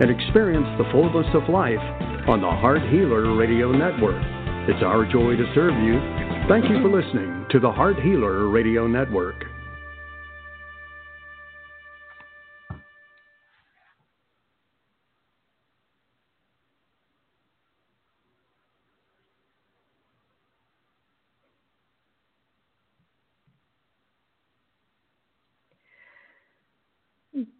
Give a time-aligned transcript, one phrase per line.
[0.00, 1.82] and experience the fullness of life
[2.26, 4.22] on the Heart Healer Radio Network.
[4.68, 6.00] It's our joy to serve you.
[6.48, 9.53] Thank you for listening to the Heart Healer Radio Network.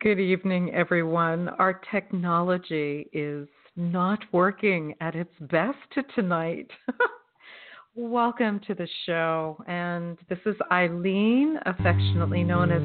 [0.04, 1.48] Good evening, everyone.
[1.58, 5.78] Our technology is not working at its best
[6.14, 6.70] tonight.
[7.96, 9.56] Welcome to the show.
[9.66, 12.82] And this is Ilene, affectionately known as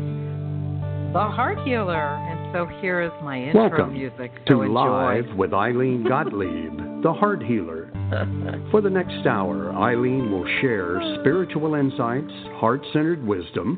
[1.12, 2.16] the Heart Healer.
[2.16, 4.34] And so here is my intro Welcome music.
[4.46, 5.22] to So enjoy.
[5.22, 7.92] Live with Ilene Gottlieb, the Heart Healer.
[8.72, 13.78] For the next hour, Ilene will share spiritual insights, heart centered wisdom,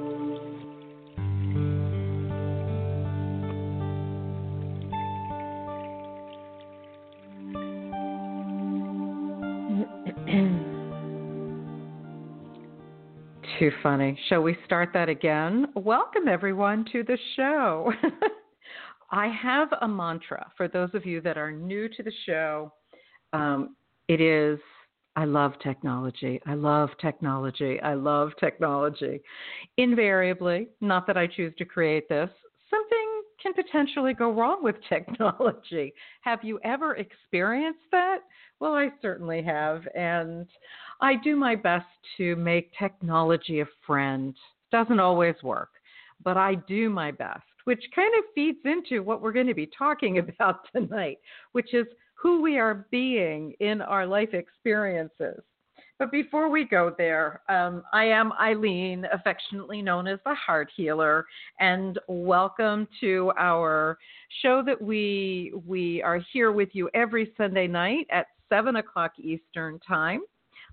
[13.61, 14.17] Too funny.
[14.27, 15.67] Shall we start that again?
[15.75, 17.93] Welcome, everyone, to the show.
[19.11, 22.73] I have a mantra for those of you that are new to the show.
[23.33, 23.75] Um,
[24.07, 24.57] it is
[25.15, 26.41] I love technology.
[26.47, 27.79] I love technology.
[27.81, 29.21] I love technology.
[29.77, 32.31] Invariably, not that I choose to create this,
[32.67, 35.93] something can potentially go wrong with technology.
[36.21, 38.21] Have you ever experienced that?
[38.59, 39.83] Well, I certainly have.
[39.95, 40.47] And
[41.01, 44.35] I do my best to make technology a friend.
[44.71, 45.69] Doesn't always work,
[46.23, 49.69] but I do my best, which kind of feeds into what we're going to be
[49.75, 51.17] talking about tonight,
[51.53, 55.41] which is who we are being in our life experiences.
[55.97, 61.25] But before we go there, um, I am Ilene, affectionately known as the Heart Healer,
[61.59, 63.97] and welcome to our
[64.41, 69.79] show that we we are here with you every Sunday night at seven o'clock Eastern
[69.87, 70.21] Time,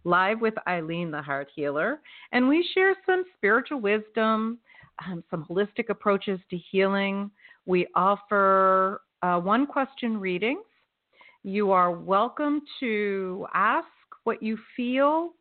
[0.08, 2.00] live with Ilene, the Heart Healer,
[2.32, 4.58] and we share some spiritual wisdom,
[5.06, 7.30] um, some holistic approaches to healing.
[7.66, 10.64] We offer uh, one question readings.
[11.44, 13.86] You are welcome to ask
[14.24, 15.34] what you feel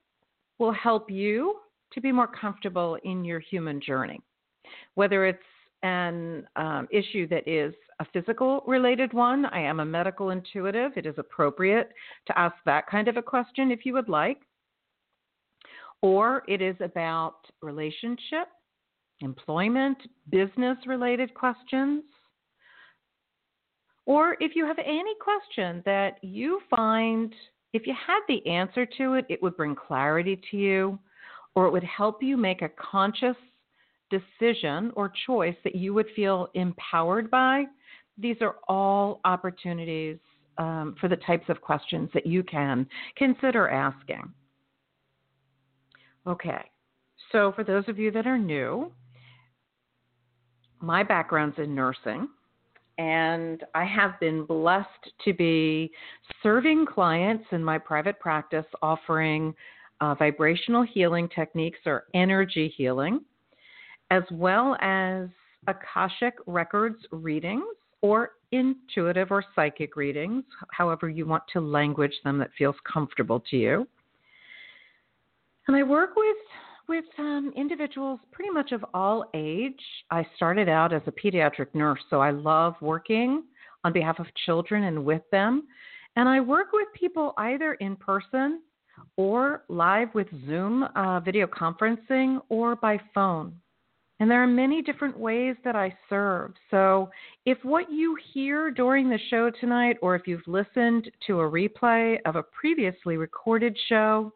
[0.60, 1.56] will help you
[1.94, 4.20] to be more comfortable in your human journey.
[4.96, 5.40] Whether it's
[5.84, 10.92] an um, issue that is a physical related one, I am a medical intuitive.
[10.98, 11.92] It is appropriate
[12.26, 14.40] to ask that kind of a question if you would like.
[16.02, 18.48] Or it is about relationship,
[19.22, 19.98] employment,
[20.30, 22.04] business related questions.
[24.06, 27.34] Or if you have any question that you find,
[27.74, 31.00] if you had the answer to it, it would bring clarity to you,
[31.56, 33.36] or it would help you make a conscious
[34.10, 37.66] decision or choice that you would feel empowered by,
[38.18, 40.18] these are all opportunities
[40.58, 44.24] um, for the types of questions that you can consider asking.
[46.28, 46.62] Okay,
[47.32, 48.92] so for those of you that are new,
[50.82, 52.28] my background's in nursing
[52.98, 55.92] and I have been blessed to be
[56.42, 59.54] serving clients in my private practice offering
[60.02, 63.22] uh, vibrational healing techniques or energy healing,
[64.12, 65.30] as well as
[65.68, 67.64] Akashic Records readings
[68.02, 73.58] or intuitive or psychic readings, however you want to language them that feels comfortable to
[73.58, 73.88] you.
[75.68, 76.38] And I work with
[76.88, 79.82] with um, individuals pretty much of all age.
[80.10, 83.44] I started out as a pediatric nurse, so I love working
[83.84, 85.68] on behalf of children and with them.
[86.16, 88.62] And I work with people either in person
[89.18, 93.54] or live with Zoom uh, video conferencing or by phone.
[94.20, 96.54] And there are many different ways that I serve.
[96.72, 97.10] So
[97.46, 102.18] if what you hear during the show tonight, or if you've listened to a replay
[102.26, 104.32] of a previously recorded show,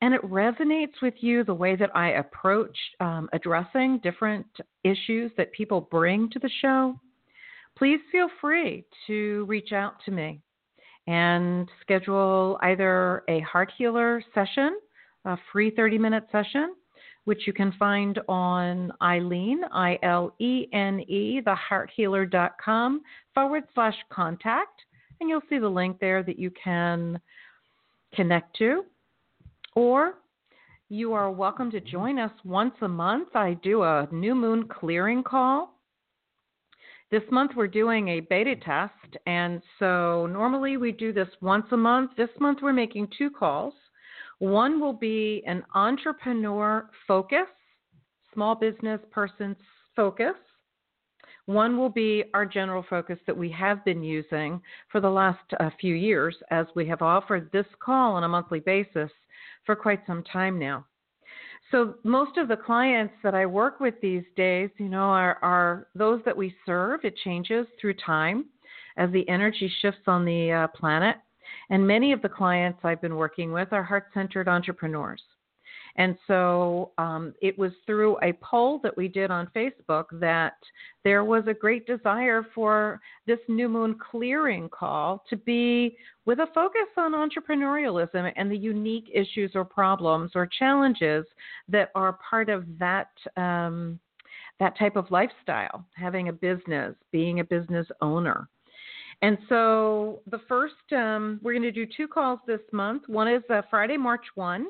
[0.00, 4.46] and it resonates with you the way that I approach um, addressing different
[4.84, 6.94] issues that people bring to the show,
[7.76, 10.40] please feel free to reach out to me
[11.08, 14.78] and schedule either a heart healer session,
[15.24, 16.74] a free 30 minute session,
[17.24, 23.00] which you can find on Ilene I L E N E, thehearthealer.com
[23.34, 24.82] forward slash contact.
[25.20, 27.18] And you'll see the link there that you can
[28.14, 28.84] connect to.
[29.74, 30.14] Or
[30.88, 33.28] you are welcome to join us once a month.
[33.34, 35.74] I do a new moon clearing call.
[37.10, 41.76] This month we're doing a beta test, and so normally we do this once a
[41.76, 42.10] month.
[42.16, 43.74] This month we're making two calls.
[44.38, 47.48] One will be an entrepreneur focus,
[48.32, 49.56] small business person's
[49.96, 50.34] focus.
[51.46, 54.60] One will be our general focus that we have been using
[54.92, 58.60] for the last uh, few years as we have offered this call on a monthly
[58.60, 59.10] basis
[59.68, 60.86] for quite some time now.
[61.70, 65.88] So most of the clients that I work with these days, you know, are, are
[65.94, 67.00] those that we serve.
[67.04, 68.46] It changes through time
[68.96, 71.16] as the energy shifts on the uh, planet.
[71.68, 75.22] And many of the clients I've been working with are heart centered entrepreneurs.
[75.98, 80.54] And so um, it was through a poll that we did on Facebook that
[81.02, 86.46] there was a great desire for this new moon clearing call to be with a
[86.54, 91.26] focus on entrepreneurialism and the unique issues or problems or challenges
[91.68, 93.10] that are part of that.
[93.36, 93.98] Um,
[94.60, 98.48] that type of lifestyle, having a business, being a business owner.
[99.22, 103.04] And so the first, um, we're going to do two calls this month.
[103.06, 104.66] One is uh, Friday, March 1,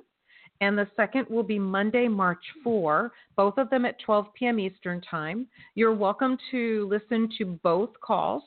[0.61, 4.59] and the second will be Monday, March 4, both of them at 12 p.m.
[4.59, 5.47] Eastern Time.
[5.75, 8.43] You're welcome to listen to both calls.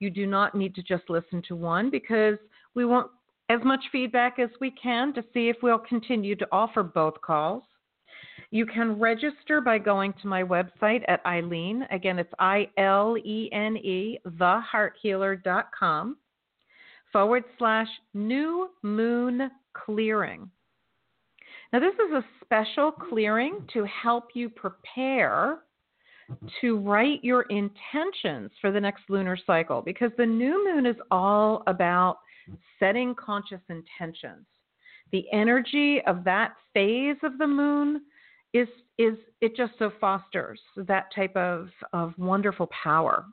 [0.00, 2.36] You do not need to just listen to one because
[2.74, 3.10] we want
[3.48, 7.62] as much feedback as we can to see if we'll continue to offer both calls.
[8.50, 11.86] You can register by going to my website at Ilene.
[11.94, 16.16] Again, it's I L E N E, thehearthealer.com
[17.12, 20.50] forward slash new moon clearing.
[21.72, 25.60] Now, this is a special clearing to help you prepare
[26.60, 31.62] to write your intentions for the next lunar cycle because the new moon is all
[31.66, 32.18] about
[32.78, 34.46] setting conscious intentions.
[35.12, 38.02] The energy of that phase of the moon
[38.52, 43.24] is is it just so fosters that type of, of wonderful power.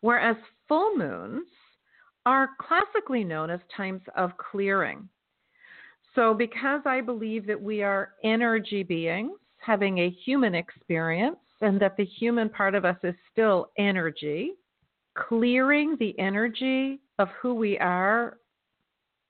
[0.00, 0.36] Whereas
[0.66, 1.46] full moons
[2.24, 5.08] are classically known as times of clearing.
[6.14, 11.96] So, because I believe that we are energy beings having a human experience and that
[11.96, 14.52] the human part of us is still energy,
[15.16, 18.38] clearing the energy of who we are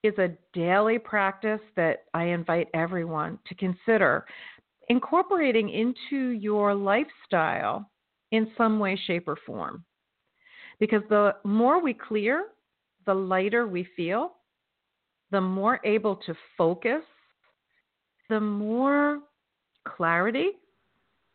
[0.03, 4.25] is a daily practice that I invite everyone to consider
[4.89, 7.89] incorporating into your lifestyle
[8.31, 9.85] in some way, shape, or form.
[10.79, 12.47] Because the more we clear,
[13.05, 14.33] the lighter we feel,
[15.33, 17.01] the more able to focus,
[18.29, 19.19] the more
[19.83, 20.51] clarity,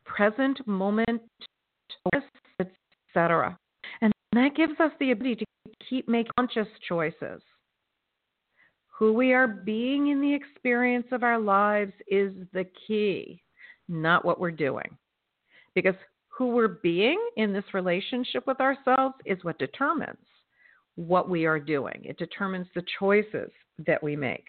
[0.04, 1.20] present moment,
[2.60, 3.58] etc.
[4.00, 7.42] And that gives us the ability to keep making conscious choices.
[8.96, 13.42] Who we are being in the experience of our lives is the key,
[13.88, 14.96] not what we're doing.
[15.74, 15.96] Because
[16.28, 20.18] who we're being in this relationship with ourselves is what determines
[20.98, 22.02] what we are doing.
[22.04, 23.50] It determines the choices
[23.86, 24.46] that we make.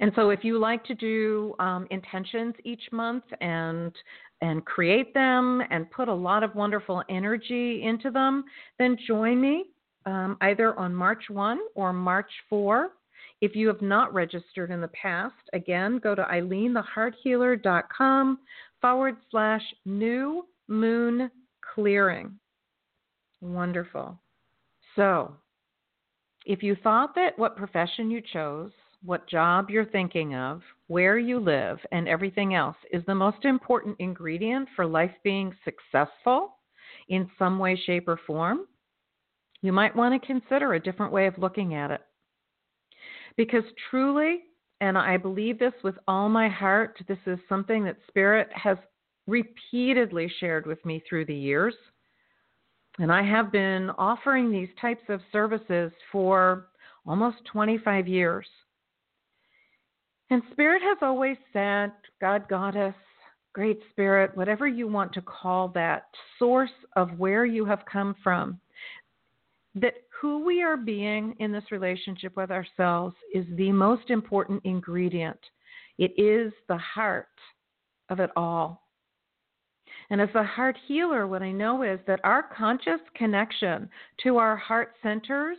[0.00, 3.92] And so, if you like to do um, intentions each month and
[4.40, 8.44] and create them and put a lot of wonderful energy into them,
[8.78, 9.64] then join me
[10.06, 12.90] um, either on March 1 or March 4.
[13.40, 18.38] If you have not registered in the past, again, go to ilenethehearthealer.com
[18.80, 21.30] forward slash new moon
[21.74, 22.38] clearing.
[23.40, 24.18] Wonderful.
[24.98, 25.32] So,
[26.44, 28.72] if you thought that what profession you chose,
[29.04, 33.94] what job you're thinking of, where you live, and everything else is the most important
[34.00, 36.56] ingredient for life being successful
[37.08, 38.66] in some way, shape, or form,
[39.62, 42.00] you might want to consider a different way of looking at it.
[43.36, 43.62] Because
[43.92, 44.40] truly,
[44.80, 48.78] and I believe this with all my heart, this is something that Spirit has
[49.28, 51.74] repeatedly shared with me through the years
[52.98, 56.68] and I have been offering these types of services for
[57.06, 58.46] almost 25 years.
[60.30, 62.94] And Spirit has always said, God, Goddess,
[63.54, 68.60] Great Spirit, whatever you want to call that source of where you have come from,
[69.74, 75.38] that who we are being in this relationship with ourselves is the most important ingredient.
[75.98, 77.28] It is the heart
[78.08, 78.87] of it all.
[80.10, 83.88] And as a heart healer, what I know is that our conscious connection
[84.22, 85.58] to our heart centers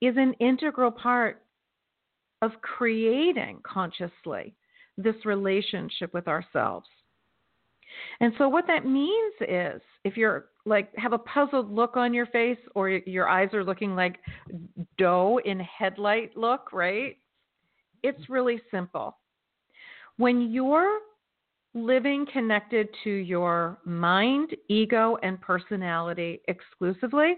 [0.00, 1.42] is an integral part
[2.42, 4.54] of creating consciously
[4.98, 6.86] this relationship with ourselves.
[8.20, 12.26] And so what that means is if you're like have a puzzled look on your
[12.26, 14.18] face or your eyes are looking like
[14.98, 17.16] doe in headlight look, right?
[18.02, 19.16] It's really simple.
[20.18, 21.00] When you're
[21.76, 27.34] living connected to your mind, ego, and personality exclusively,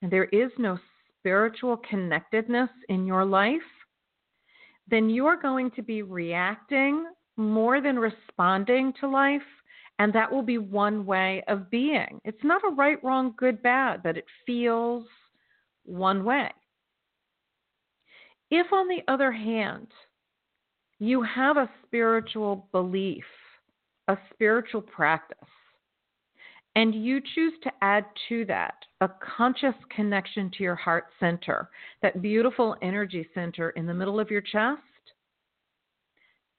[0.00, 0.78] and there is no
[1.18, 3.60] spiritual connectedness in your life,
[4.88, 7.06] then you're going to be reacting
[7.36, 9.42] more than responding to life.
[9.98, 12.18] And that will be one way of being.
[12.24, 15.06] It's not a right, wrong, good, bad, but it feels
[15.84, 16.50] one way.
[18.50, 19.86] If, on the other hand,
[20.98, 23.24] you have a spiritual belief,
[24.08, 25.38] a spiritual practice,
[26.74, 31.68] and you choose to add to that a conscious connection to your heart center,
[32.02, 34.80] that beautiful energy center in the middle of your chest.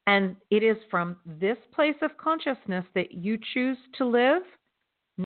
[0.05, 4.43] And it is from this place of consciousness that you choose to live,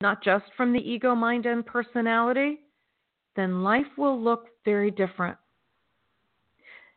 [0.02, 2.60] not just from the ego, mind, and personality,
[3.36, 5.38] then life will look very different.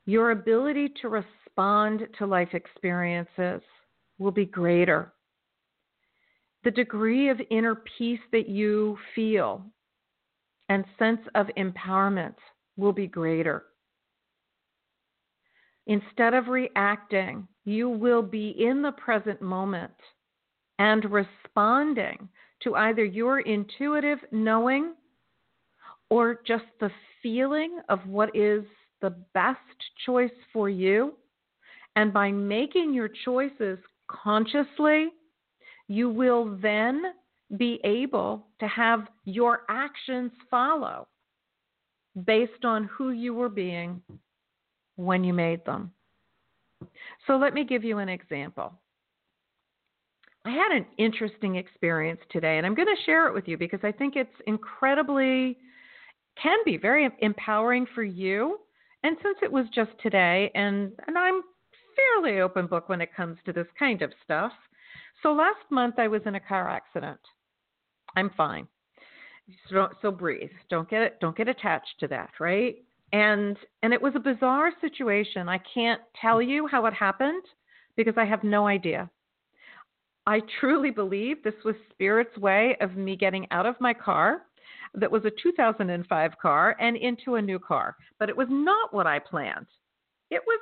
[0.06, 3.62] Your ability to respond to life experiences
[4.20, 5.12] will be greater
[6.62, 9.62] the degree of inner peace that you feel
[10.68, 12.34] and sense of empowerment
[12.76, 13.64] will be greater.
[15.86, 19.92] Instead of reacting, you will be in the present moment
[20.78, 22.28] and responding
[22.62, 24.94] to either your intuitive knowing
[26.10, 26.90] or just the
[27.22, 28.64] feeling of what is
[29.00, 29.58] the best
[30.04, 31.14] choice for you.
[31.96, 33.78] And by making your choices
[34.10, 35.08] consciously,
[35.88, 37.02] you will then
[37.56, 41.08] be able to have your actions follow
[42.24, 44.00] based on who you were being
[44.96, 45.92] when you made them.
[47.26, 48.72] So let me give you an example.
[50.44, 53.80] I had an interesting experience today, and I'm going to share it with you because
[53.82, 55.58] I think it's incredibly,
[56.42, 58.58] can be very empowering for you.
[59.02, 61.42] And since it was just today, and, and I'm
[61.96, 64.52] fairly open book when it comes to this kind of stuff,
[65.22, 67.20] so last month I was in a car accident.
[68.16, 68.66] I'm fine.
[69.68, 70.50] So, so breathe.
[70.68, 71.18] Don't get it.
[71.20, 72.76] Don't get attached to that, right?
[73.12, 75.48] And and it was a bizarre situation.
[75.48, 77.42] I can't tell you how it happened
[77.96, 79.10] because I have no idea.
[80.26, 84.42] I truly believe this was Spirit's way of me getting out of my car
[84.94, 87.96] that was a 2005 car and into a new car.
[88.18, 89.66] But it was not what I planned.
[90.30, 90.60] It was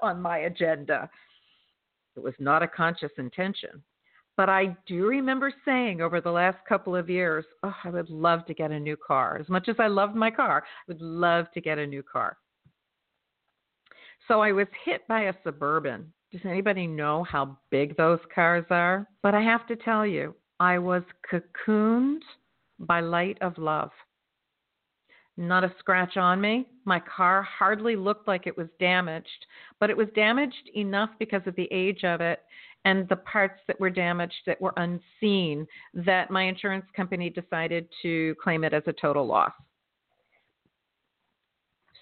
[0.00, 1.10] not on my agenda.
[2.16, 3.82] It was not a conscious intention.
[4.36, 8.46] But I do remember saying over the last couple of years, oh, I would love
[8.46, 9.36] to get a new car.
[9.38, 12.38] As much as I loved my car, I would love to get a new car.
[14.28, 16.12] So I was hit by a Suburban.
[16.32, 19.06] Does anybody know how big those cars are?
[19.22, 22.20] But I have to tell you, I was cocooned
[22.78, 23.90] by light of love.
[25.36, 26.66] Not a scratch on me.
[26.84, 29.46] My car hardly looked like it was damaged,
[29.78, 32.40] but it was damaged enough because of the age of it
[32.84, 38.34] and the parts that were damaged that were unseen that my insurance company decided to
[38.42, 39.52] claim it as a total loss.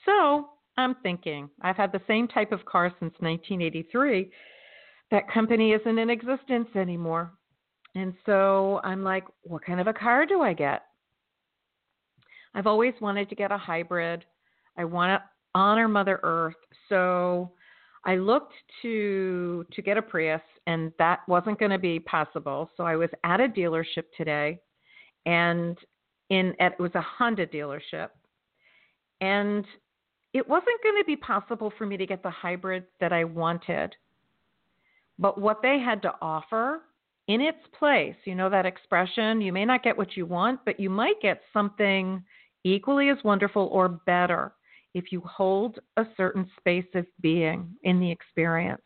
[0.04, 4.30] So I'm thinking, I've had the same type of car since 1983.
[5.10, 7.32] That company isn't in existence anymore.
[7.94, 10.82] And so I'm like, what kind of a car do I get?
[12.54, 14.24] I've always wanted to get a hybrid.
[14.76, 15.24] I want to
[15.54, 16.56] honor Mother Earth.
[16.88, 17.52] So
[18.04, 22.70] I looked to to get a Prius and that wasn't going to be possible.
[22.76, 24.60] So I was at a dealership today
[25.26, 25.76] and
[26.30, 28.08] in at, it was a Honda dealership
[29.20, 29.64] and
[30.32, 33.94] it wasn't going to be possible for me to get the hybrid that I wanted.
[35.18, 36.82] But what they had to offer
[37.26, 40.78] in its place, you know that expression, you may not get what you want, but
[40.78, 42.22] you might get something
[42.64, 44.52] equally as wonderful or better
[44.94, 48.82] if you hold a certain space of being in the experience.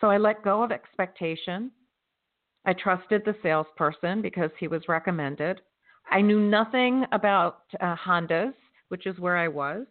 [0.00, 1.70] So I let go of expectation.
[2.64, 5.60] I trusted the salesperson because he was recommended.
[6.10, 8.54] I knew nothing about uh, Hondas,
[8.88, 9.86] which is where I was.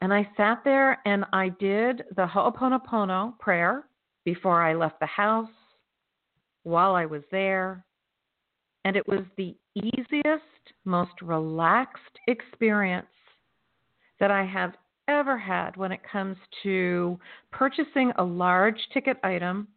[0.00, 3.84] And I sat there and I did the Ho'oponopono prayer
[4.24, 5.48] before I left the house,
[6.64, 7.84] while I was there.
[8.84, 10.44] And it was the easiest,
[10.86, 13.06] most relaxed experience
[14.20, 14.74] that I have
[15.08, 17.18] ever had when it comes to
[17.52, 19.68] purchasing a large ticket item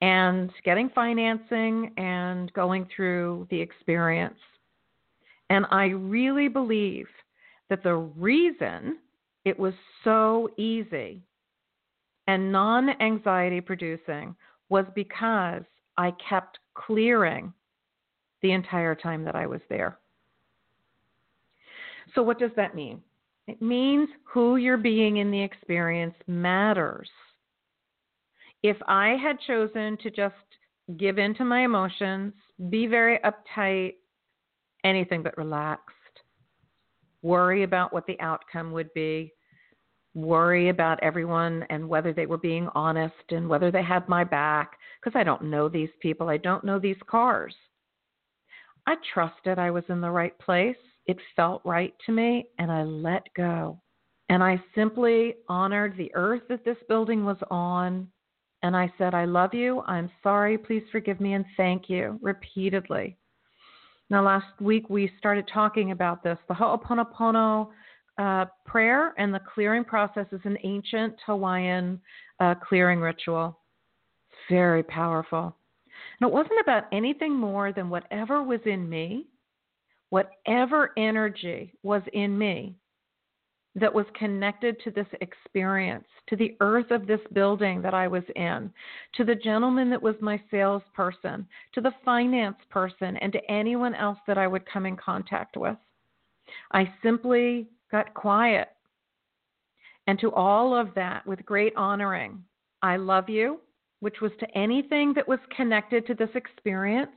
[0.00, 4.38] and getting financing and going through the experience.
[5.50, 7.06] And I really believe
[7.68, 8.98] that the reason
[9.44, 11.22] it was so easy
[12.26, 14.36] and non anxiety producing
[14.68, 15.62] was because
[15.96, 17.52] I kept clearing
[18.42, 19.98] the entire time that I was there.
[22.14, 23.02] So, what does that mean?
[23.46, 27.08] It means who you're being in the experience matters.
[28.62, 30.34] If I had chosen to just
[30.96, 32.34] give in to my emotions,
[32.70, 33.94] be very uptight,
[34.84, 35.94] anything but relaxed,
[37.22, 39.32] worry about what the outcome would be,
[40.14, 44.72] worry about everyone and whether they were being honest and whether they had my back,
[45.00, 47.54] because I don't know these people, I don't know these cars.
[48.86, 50.76] I trusted I was in the right place.
[51.08, 53.80] It felt right to me, and I let go.
[54.28, 58.06] And I simply honored the earth that this building was on.
[58.62, 59.82] And I said, I love you.
[59.86, 60.58] I'm sorry.
[60.58, 63.16] Please forgive me and thank you repeatedly.
[64.10, 66.38] Now, last week we started talking about this.
[66.48, 67.68] The Ho'oponopono
[68.18, 72.00] uh, prayer and the clearing process is an ancient Hawaiian
[72.40, 73.58] uh, clearing ritual.
[74.50, 75.56] Very powerful.
[76.20, 79.26] And it wasn't about anything more than whatever was in me
[80.10, 82.74] whatever energy was in me
[83.74, 88.24] that was connected to this experience, to the earth of this building that I was
[88.34, 88.72] in,
[89.14, 94.18] to the gentleman that was my salesperson, to the finance person, and to anyone else
[94.26, 95.76] that I would come in contact with.
[96.72, 98.68] I simply got quiet.
[100.06, 102.42] And to all of that, with great honoring,
[102.82, 103.60] I love you,
[104.00, 107.10] which was to anything that was connected to this experience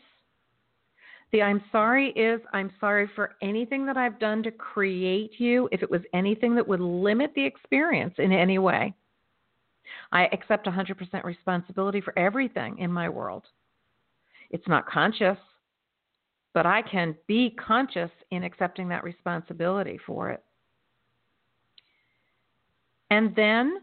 [1.32, 5.82] the I'm sorry is I'm sorry for anything that I've done to create you, if
[5.82, 8.94] it was anything that would limit the experience in any way.
[10.12, 13.46] I accept 100% responsibility for everything in my world.
[14.50, 15.38] It's not conscious,
[16.54, 20.44] but I can be conscious in accepting that responsibility for it.
[23.10, 23.80] And then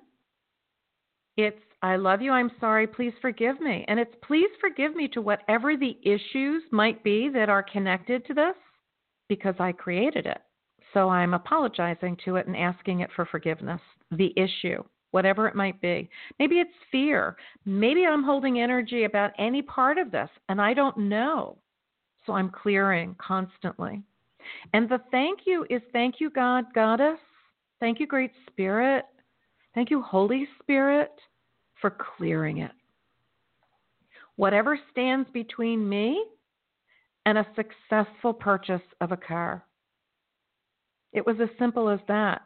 [1.37, 2.33] it's I love you.
[2.33, 2.87] I'm sorry.
[2.87, 3.85] Please forgive me.
[3.89, 8.35] And it's please forgive me to whatever the issues might be that are connected to
[8.35, 8.57] this
[9.29, 10.39] because I created it.
[10.93, 13.81] So I'm apologizing to it and asking it for forgiveness.
[14.11, 16.09] The issue, whatever it might be.
[16.39, 17.37] Maybe it's fear.
[17.65, 21.59] Maybe I'm holding energy about any part of this and I don't know.
[22.27, 24.03] So I'm clearing constantly.
[24.73, 27.19] And the thank you is thank you, God, Goddess.
[27.81, 29.05] Thank you, Great Spirit.
[29.75, 31.13] Thank you, Holy Spirit
[31.81, 32.73] for clearing it.
[34.37, 36.25] Whatever stands between me
[37.27, 39.65] and a successful purchase of a car.
[41.13, 42.43] It was as simple as that.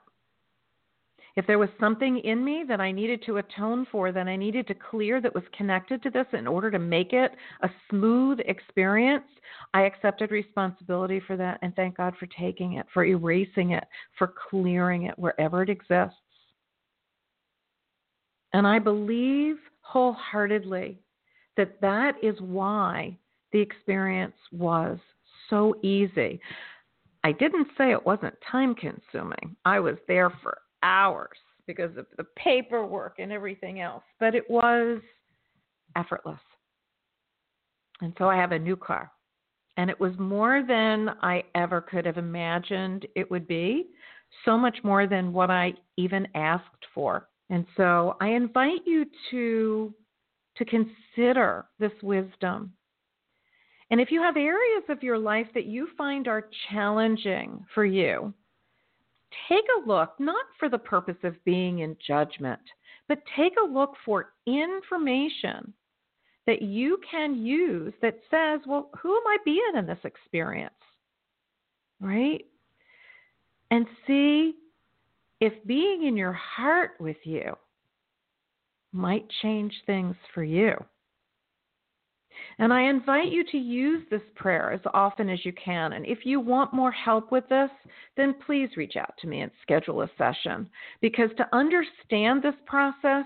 [1.34, 4.66] If there was something in me that I needed to atone for, that I needed
[4.66, 9.24] to clear that was connected to this in order to make it a smooth experience,
[9.72, 13.84] I accepted responsibility for that and thank God for taking it, for erasing it,
[14.18, 16.18] for clearing it wherever it exists.
[18.52, 20.98] And I believe wholeheartedly
[21.56, 23.16] that that is why
[23.52, 24.98] the experience was
[25.50, 26.40] so easy.
[27.24, 29.56] I didn't say it wasn't time consuming.
[29.64, 35.00] I was there for hours because of the paperwork and everything else, but it was
[35.96, 36.40] effortless.
[38.00, 39.10] And so I have a new car.
[39.76, 43.86] And it was more than I ever could have imagined it would be,
[44.44, 47.28] so much more than what I even asked for.
[47.50, 49.94] And so I invite you to
[50.56, 52.72] to consider this wisdom.
[53.90, 58.34] And if you have areas of your life that you find are challenging for you,
[59.48, 62.60] take a look, not for the purpose of being in judgment,
[63.08, 65.72] but take a look for information
[66.46, 70.74] that you can use that says, well, who am I being in this experience?
[72.00, 72.44] Right?
[73.70, 74.54] And see
[75.42, 77.56] if being in your heart with you
[78.92, 80.72] might change things for you.
[82.60, 85.94] And I invite you to use this prayer as often as you can.
[85.94, 87.70] And if you want more help with this,
[88.16, 90.70] then please reach out to me and schedule a session.
[91.00, 93.24] Because to understand this process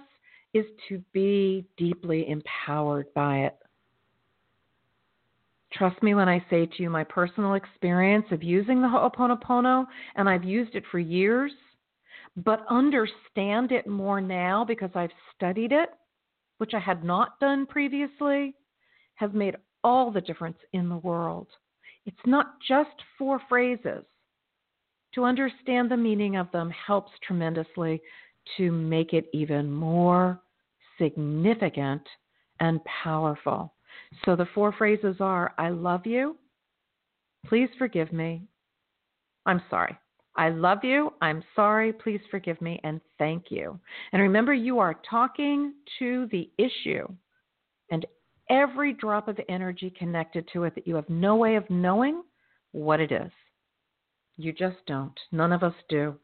[0.55, 3.59] is to be deeply empowered by it.
[5.75, 10.31] Trust me when I say to you my personal experience of using the Ho'oponopono, and
[10.31, 11.53] I've used it for years,
[12.37, 15.91] but understand it more now because I've studied it,
[16.59, 18.55] which I had not done previously.
[19.15, 21.47] has made all the difference in the world.
[22.05, 24.05] It's not just four phrases.
[25.15, 28.03] To understand the meaning of them helps tremendously
[28.59, 30.41] to make it even more
[31.01, 32.03] significant
[32.61, 33.73] and powerful.
[34.25, 36.37] So the four phrases are I love you.
[37.47, 38.43] Please forgive me.
[39.47, 39.97] I'm sorry.
[40.37, 41.13] I love you.
[41.21, 41.93] I'm sorry.
[41.93, 42.81] Please forgive me.
[42.85, 43.79] And thank you.
[44.13, 47.09] And remember, you are talking to the issue
[47.91, 48.07] and
[48.51, 52.23] every drop of energy connected to it that you have no way of knowing
[52.73, 53.31] what it is.
[54.37, 55.19] You just don't.
[55.33, 56.15] None of us do.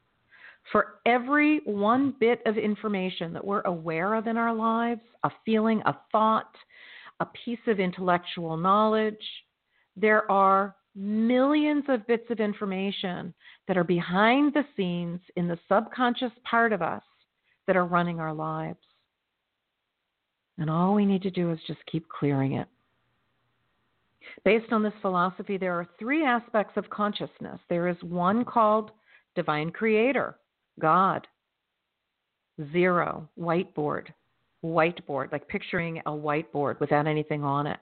[0.71, 5.83] For every one bit of information that we're aware of in our lives, a feeling,
[5.87, 6.55] a thought,
[7.21, 9.17] a piece of intellectual knowledge,
[9.97, 13.33] there are millions of bits of information
[13.67, 17.03] that are behind the scenes in the subconscious part of us
[17.67, 18.79] that are running our lives.
[20.59, 22.69] And all we need to do is just keep clearing it.
[24.45, 27.59] Based on this philosophy, there are three aspects of consciousness.
[27.69, 28.91] There is one called
[29.35, 30.37] divine creator,
[30.81, 31.27] God.
[32.73, 34.09] Zero, whiteboard.
[34.65, 37.81] Whiteboard, like picturing a whiteboard without anything on it.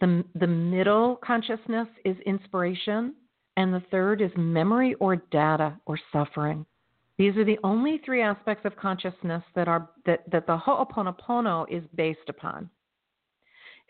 [0.00, 3.14] The, the middle consciousness is inspiration,
[3.56, 6.64] and the third is memory or data or suffering.
[7.16, 11.82] These are the only three aspects of consciousness that are that, that the Ho'oponopono is
[11.96, 12.70] based upon.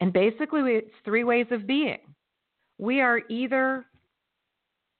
[0.01, 1.99] And basically, it's three ways of being.
[2.79, 3.85] We are either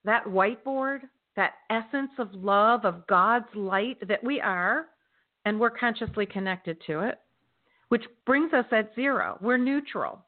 [0.05, 0.99] that whiteboard,
[1.35, 4.87] that essence of love, of God's light that we are,
[5.45, 7.19] and we're consciously connected to it,
[7.87, 9.39] which brings us at zero.
[9.41, 10.23] We're neutral.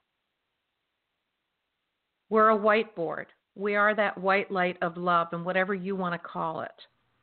[2.32, 3.26] We're a whiteboard.
[3.56, 6.72] We are that white light of love, and whatever you want to call it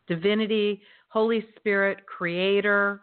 [0.06, 3.00] divinity, Holy Spirit, Creator,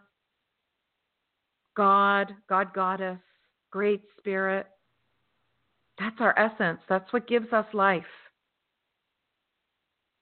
[1.76, 3.18] God, God Goddess,
[3.72, 4.68] Great Spirit.
[6.00, 6.80] That's our essence.
[6.88, 8.04] That's what gives us life.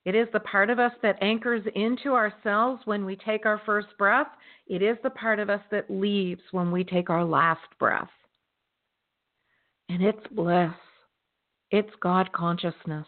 [0.05, 3.89] It is the part of us that anchors into ourselves when we take our first
[3.97, 4.27] breath.
[4.67, 8.09] It is the part of us that leaves when we take our last breath.
[9.89, 10.71] And it's bliss.
[11.73, 13.07] It's God consciousness.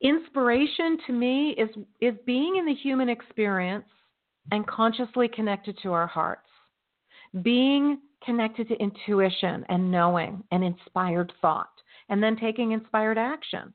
[0.00, 1.68] Inspiration to me is,
[2.00, 3.84] is being in the human experience
[4.52, 6.48] and consciously connected to our hearts,
[7.42, 11.72] being connected to intuition and knowing and inspired thought,
[12.08, 13.74] and then taking inspired action.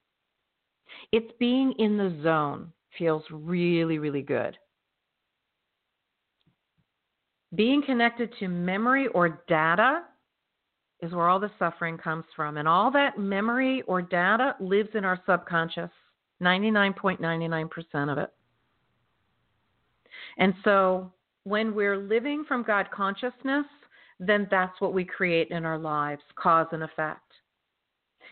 [1.11, 4.57] It's being in the zone feels really, really good.
[7.53, 10.03] Being connected to memory or data
[11.01, 12.57] is where all the suffering comes from.
[12.57, 15.89] And all that memory or data lives in our subconscious,
[16.41, 18.31] 99.99% of it.
[20.37, 21.11] And so
[21.43, 23.65] when we're living from God consciousness,
[24.19, 27.21] then that's what we create in our lives cause and effect.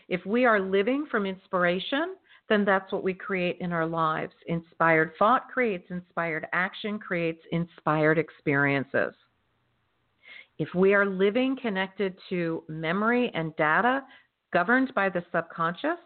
[0.08, 2.16] If we are living from inspiration,
[2.48, 4.32] then that's what we create in our lives.
[4.46, 9.14] Inspired thought creates inspired action, creates inspired experiences.
[10.60, 14.02] If we are living connected to memory and data
[14.52, 15.96] governed by the subconscious,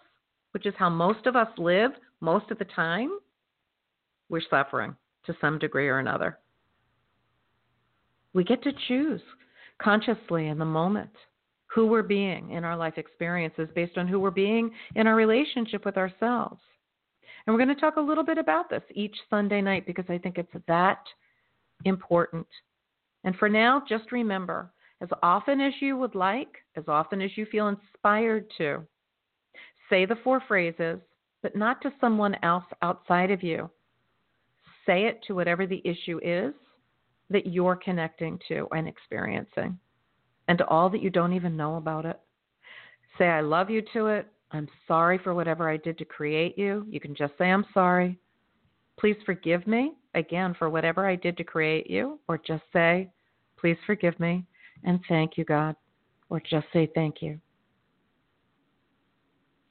[0.52, 1.90] which is how most of us live
[2.20, 3.18] most of the time,
[4.28, 4.94] we're suffering
[5.26, 6.38] to some degree or another.
[8.32, 9.20] We get to choose
[9.82, 11.10] consciously in the moment
[11.66, 15.84] who we're being in our life experiences based on who we're being in our relationship
[15.84, 16.60] with ourselves.
[17.44, 20.18] And we're going to talk a little bit about this each Sunday night because I
[20.18, 21.02] think it's that
[21.84, 22.46] important.
[23.24, 27.46] And for now, just remember as often as you would like, as often as you
[27.46, 28.86] feel inspired to,
[29.90, 30.98] say the four phrases,
[31.42, 33.68] but not to someone else outside of you.
[34.86, 36.54] Say it to whatever the issue is
[37.30, 39.78] that you're connecting to and experiencing,
[40.48, 42.20] and to all that you don't even know about it.
[43.18, 44.26] Say, I love you to it.
[44.50, 46.86] I'm sorry for whatever I did to create you.
[46.88, 48.18] You can just say, I'm sorry.
[48.98, 53.10] Please forgive me, again, for whatever I did to create you, or just say,
[53.64, 54.44] please forgive me,
[54.84, 55.74] and thank you, God,
[56.28, 57.40] or just say thank you.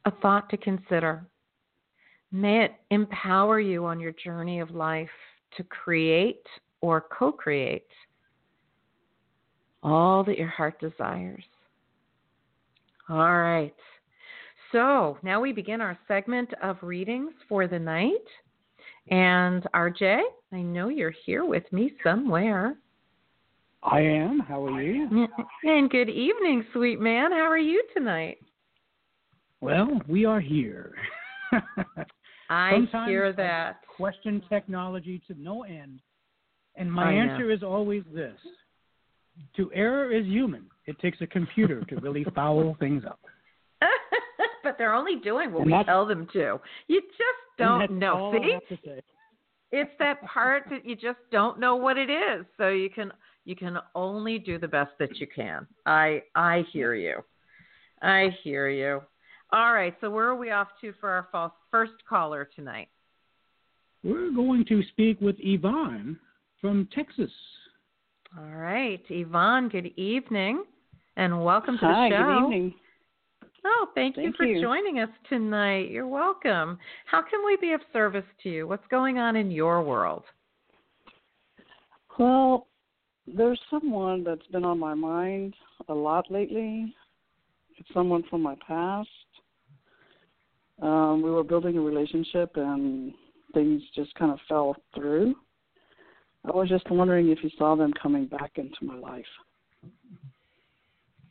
[0.06, 1.24] A thought to consider.
[2.32, 5.12] May it empower you on your journey of life
[5.58, 6.42] to create
[6.82, 7.86] or co create
[9.84, 11.46] all that your heart desires.
[13.10, 13.76] All right.
[14.72, 18.26] So now we begin our segment of readings for the night.
[19.12, 20.20] And RJ,
[20.52, 22.76] I know you're here with me somewhere.
[23.84, 24.40] I am.
[24.40, 25.28] How are you?
[25.64, 27.32] And good evening, sweet man.
[27.32, 28.38] How are you tonight?
[29.62, 30.94] Well, we are here.
[32.50, 33.78] I Sometimes hear that.
[33.82, 36.00] I question technology to no end,
[36.76, 38.38] and my answer is always this:
[39.56, 40.66] to error is human.
[40.86, 43.20] It takes a computer to really foul things up.
[44.64, 46.60] but they're only doing what And we tell them to.
[46.88, 48.34] You just don't know.
[48.34, 48.52] I See?
[48.54, 49.02] have to say.
[49.72, 53.12] it's that part that you just don't know what it is so you can
[53.46, 55.68] you can only do the best that you can.
[55.86, 57.24] I i hear you.
[58.02, 59.02] I hear you.
[59.52, 62.90] All right so where are we off to for our first caller tonight?
[64.04, 66.18] We're going to speak with Yvonne
[66.60, 67.32] from Texas.
[68.38, 70.64] all right yvonne good evening
[71.18, 72.26] and welcome to Hi, the show.
[72.26, 72.74] good evening.
[73.66, 74.62] oh thank, you for you.
[74.62, 75.92] joining us tonight.
[75.92, 76.80] You're welcome.
[77.06, 78.68] How can we be of service to you?
[78.68, 80.24] What's going on in your world?
[82.18, 82.68] Well,
[83.28, 85.54] there's someone that's been on my mind
[85.88, 86.94] a lot lately.
[87.78, 89.10] It's someone from my past.
[90.82, 93.14] Um, we were building a relationship and
[93.54, 95.36] things just kind of fell through.
[96.46, 99.26] I was just wondering if you saw them coming back into my life.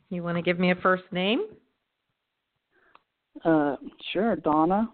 [0.09, 1.45] you want to give me a first name
[3.43, 3.75] Uh,
[4.11, 4.89] sure, Donna.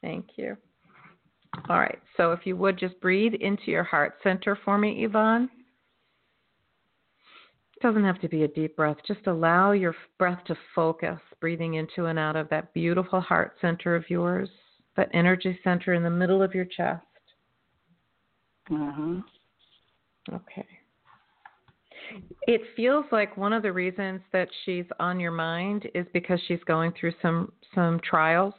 [0.00, 0.56] Thank you.
[1.68, 1.98] All right.
[2.16, 5.48] So if you would just breathe into your heart center for me, Yvonne.
[7.84, 8.96] Doesn't have to be a deep breath.
[9.06, 13.94] Just allow your breath to focus, breathing into and out of that beautiful heart center
[13.94, 14.48] of yours,
[14.96, 17.04] that energy center in the middle of your chest.
[18.72, 19.20] Uh huh.
[20.32, 20.66] Okay.
[22.46, 26.64] It feels like one of the reasons that she's on your mind is because she's
[26.64, 28.54] going through some some trials,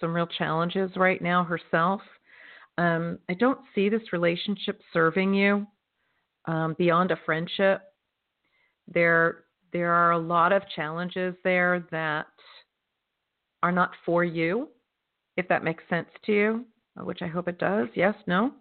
[0.00, 2.00] some real challenges right now herself.
[2.78, 5.66] Um, I don't see this relationship serving you
[6.46, 7.82] um, beyond a friendship.
[8.92, 12.26] There there are a lot of challenges there that
[13.62, 14.68] are not for you,
[15.36, 16.64] if that makes sense to you,
[16.98, 17.88] which I hope it does.
[17.94, 18.52] Yes, no.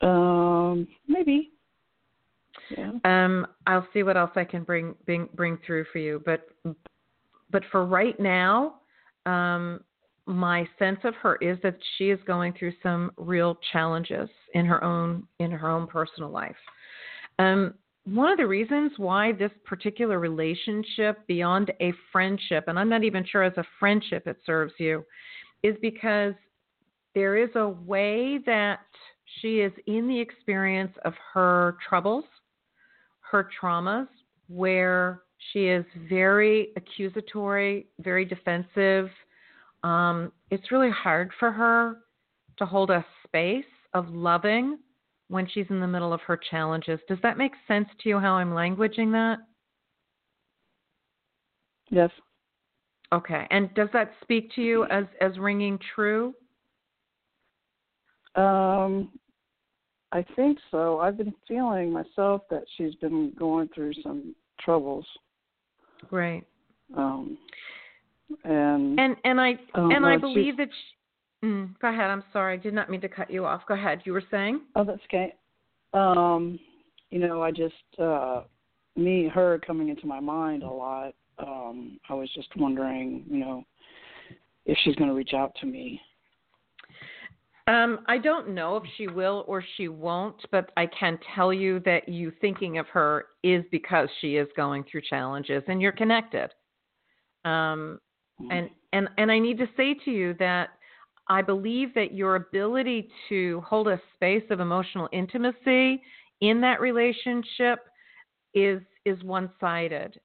[0.00, 1.50] Um, maybe.
[2.76, 2.92] Yeah.
[3.04, 6.22] Um, I'll see what else I can bring bring bring through for you.
[6.24, 6.48] But
[7.50, 8.76] but for right now,
[9.26, 9.80] um,
[10.26, 14.82] my sense of her is that she is going through some real challenges in her
[14.82, 16.56] own in her own personal life.
[17.38, 23.02] Um, one of the reasons why this particular relationship, beyond a friendship, and I'm not
[23.02, 25.04] even sure as a friendship it serves you,
[25.62, 26.34] is because
[27.14, 28.80] there is a way that
[29.40, 32.24] she is in the experience of her troubles,
[33.20, 34.08] her traumas,
[34.48, 39.08] where she is very accusatory, very defensive.
[39.82, 41.98] Um, it's really hard for her
[42.58, 43.64] to hold a space
[43.94, 44.78] of loving
[45.28, 47.00] when she's in the middle of her challenges.
[47.08, 49.38] Does that make sense to you how I'm languaging that?
[51.90, 52.10] Yes.
[53.12, 53.46] Okay.
[53.50, 56.34] And does that speak to you as as ringing true?
[58.34, 59.10] Um,
[60.10, 60.98] I think so.
[60.98, 65.06] I've been feeling myself that she's been going through some troubles.
[66.10, 66.44] Right.
[66.96, 67.38] Um,
[68.44, 70.68] and And and I Oh, and I believe that.
[70.70, 70.93] She,
[71.44, 72.10] mm, go ahead.
[72.10, 72.54] I'm sorry.
[72.54, 73.62] I did not mean to cut you off.
[73.66, 74.02] Go ahead.
[74.04, 74.62] You were saying.
[74.76, 75.34] oh, that's okay.
[75.92, 76.58] Um,
[77.10, 78.42] you know, I just uh,
[78.96, 81.14] me her coming into my mind a lot.
[81.38, 83.64] Um, I was just wondering, you know,
[84.66, 86.00] if she's going to reach out to me.
[87.66, 91.80] Um, I don't know if she will or she won't, but I can tell you
[91.80, 96.50] that you thinking of her is because she is going through challenges and you're connected.
[97.44, 98.00] Um,
[98.50, 100.70] and and and I need to say to you that
[101.28, 106.02] I believe that your ability to hold a space of emotional intimacy
[106.40, 107.80] in that relationship
[108.52, 110.20] is is one-sided.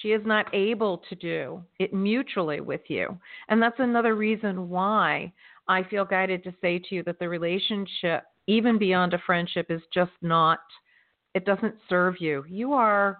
[0.00, 3.18] She is not able to do it mutually with you.
[3.48, 5.32] And that's another reason why
[5.68, 9.82] I feel guided to say to you that the relationship, even beyond a friendship, is
[9.92, 10.60] just not,
[11.34, 12.44] it doesn't serve you.
[12.48, 13.18] You are.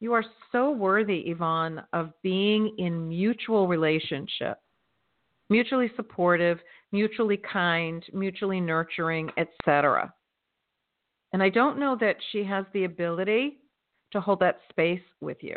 [0.00, 4.58] You are so worthy, Yvonne, of being in mutual relationship,
[5.50, 6.58] mutually supportive,
[6.92, 10.12] mutually kind, mutually nurturing, etc.
[11.32, 13.58] And I don't know that she has the ability
[14.12, 15.56] to hold that space with you.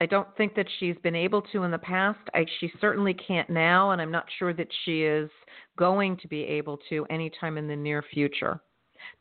[0.00, 2.20] I don't think that she's been able to in the past.
[2.32, 5.28] I, she certainly can't now, and I'm not sure that she is
[5.76, 8.60] going to be able to anytime in the near future.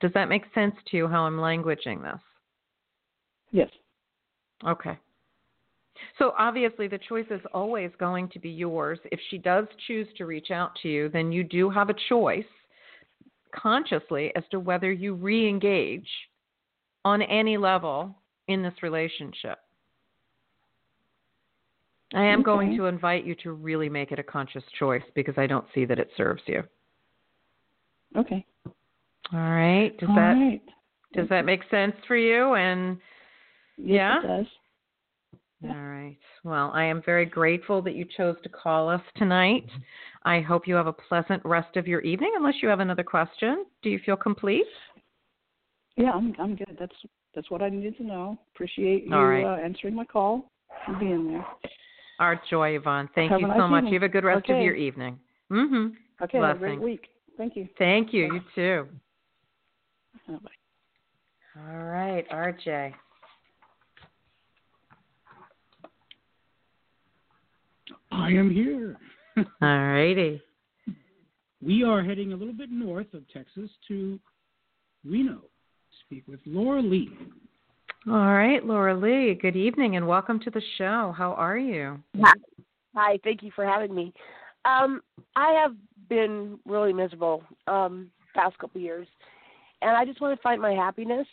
[0.01, 2.21] Does that make sense to you how I'm languaging this?
[3.51, 3.69] Yes.
[4.67, 4.99] Okay.
[6.17, 8.99] So obviously, the choice is always going to be yours.
[9.11, 12.45] If she does choose to reach out to you, then you do have a choice
[13.55, 16.07] consciously as to whether you re engage
[17.05, 18.15] on any level
[18.47, 19.59] in this relationship.
[22.13, 25.45] I am going to invite you to really make it a conscious choice because I
[25.45, 26.63] don't see that it serves you.
[28.15, 28.45] Okay.
[29.33, 29.91] All right.
[29.99, 30.61] Does All that right.
[31.13, 32.53] Does that make sense for you?
[32.53, 32.97] And
[33.77, 34.19] Yes, yeah?
[34.19, 34.45] it does.
[35.63, 36.17] All right.
[36.43, 39.65] Well, I am very grateful that you chose to call us tonight.
[40.23, 42.33] I hope you have a pleasant rest of your evening.
[42.37, 44.67] Unless you have another question, do you feel complete?
[45.95, 46.77] Yeah, I'm I'm good.
[46.79, 46.95] That's
[47.33, 48.37] that's what I needed to know.
[48.53, 49.45] Appreciate you right.
[49.45, 50.51] uh, answering my call
[50.87, 51.45] and being there.
[52.19, 53.09] Our joy, Yvonne.
[53.15, 53.77] Thank Have you a so nice much.
[53.79, 53.93] evening.
[53.93, 55.19] You have a good rest of your evening.
[55.51, 55.93] Mhm.
[56.21, 57.07] Okay, have a great week.
[57.35, 57.67] Thank you.
[57.77, 58.33] Thank you.
[58.33, 58.87] You too.
[60.29, 60.49] Uh, bye.
[61.55, 62.93] All right, RJ.
[68.17, 68.97] I am here.
[69.37, 70.41] All righty.
[71.61, 74.19] we are heading a little bit north of Texas to
[75.05, 75.41] Reno to
[76.03, 77.09] speak with Laura Lee.
[78.07, 79.37] All right, Laura Lee.
[79.39, 81.13] Good evening and welcome to the show.
[81.15, 81.99] How are you?
[82.19, 82.33] Hi.
[82.95, 84.11] Hi, thank you for having me.
[84.65, 85.01] Um,
[85.35, 85.75] I have
[86.09, 89.07] been really miserable um past couple years
[89.81, 91.27] and I just want to find my happiness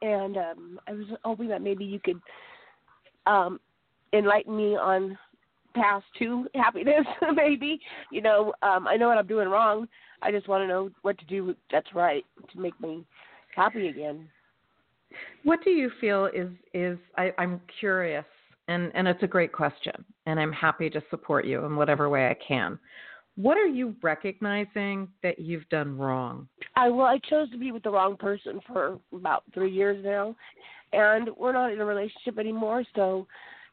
[0.00, 2.18] and um I was hoping that maybe you could
[3.26, 3.60] um
[4.14, 5.18] enlighten me on
[5.74, 7.80] paths to happiness maybe.
[8.10, 9.88] You know, um I know what I'm doing wrong.
[10.22, 13.04] I just want to know what to do that's right to make me
[13.54, 14.28] happy again.
[15.42, 18.24] What do you feel is is I, I'm curious
[18.68, 22.28] and, and it's a great question and I'm happy to support you in whatever way
[22.28, 22.78] I can.
[23.36, 26.48] What are you recognizing that you've done wrong?
[26.76, 30.36] I well, I chose to be with the wrong person for about three years now,
[30.92, 32.84] and we're not in a relationship anymore.
[32.94, 33.26] So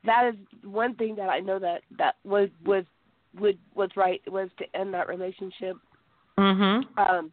[0.06, 2.86] that is one thing that I know that that was was
[3.40, 5.78] would was right was to end that relationship.
[6.38, 7.00] Mm-hmm.
[7.00, 7.32] Um,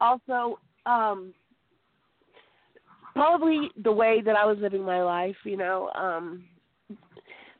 [0.00, 1.32] also, um,
[3.14, 5.36] probably the way that I was living my life.
[5.44, 6.44] You know, um,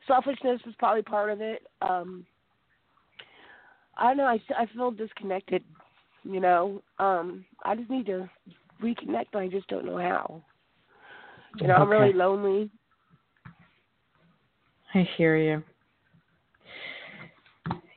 [0.07, 1.63] selfishness was probably part of it.
[1.81, 2.25] Um,
[3.97, 4.25] I don't know.
[4.25, 5.63] I I feel disconnected.
[6.23, 8.29] You know, um, I just need to
[8.83, 10.43] reconnect, but I just don't know how.
[11.59, 12.69] You know, I'm really lonely.
[14.93, 15.63] I hear you.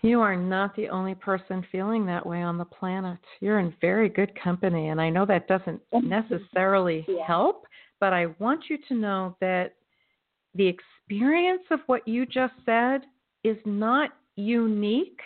[0.03, 3.19] You are not the only person feeling that way on the planet.
[3.41, 7.25] You're in very good company, and I know that doesn't necessarily Yeah.
[7.25, 7.67] help,
[8.01, 9.75] but I want you to know that
[10.55, 13.07] the experience of what you just said
[13.45, 15.23] is not unique.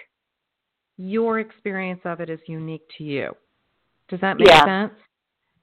[0.97, 3.37] Your experience of it is unique to you.
[4.09, 4.65] Does that make Yeah.
[4.65, 4.95] sense?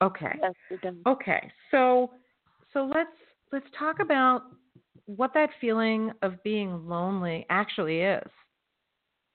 [0.01, 0.37] Okay.
[0.41, 0.53] Yes.
[1.05, 2.13] Okay, so
[2.73, 3.17] so let's
[3.51, 4.43] let's talk about
[5.05, 8.27] what that feeling of being lonely actually is.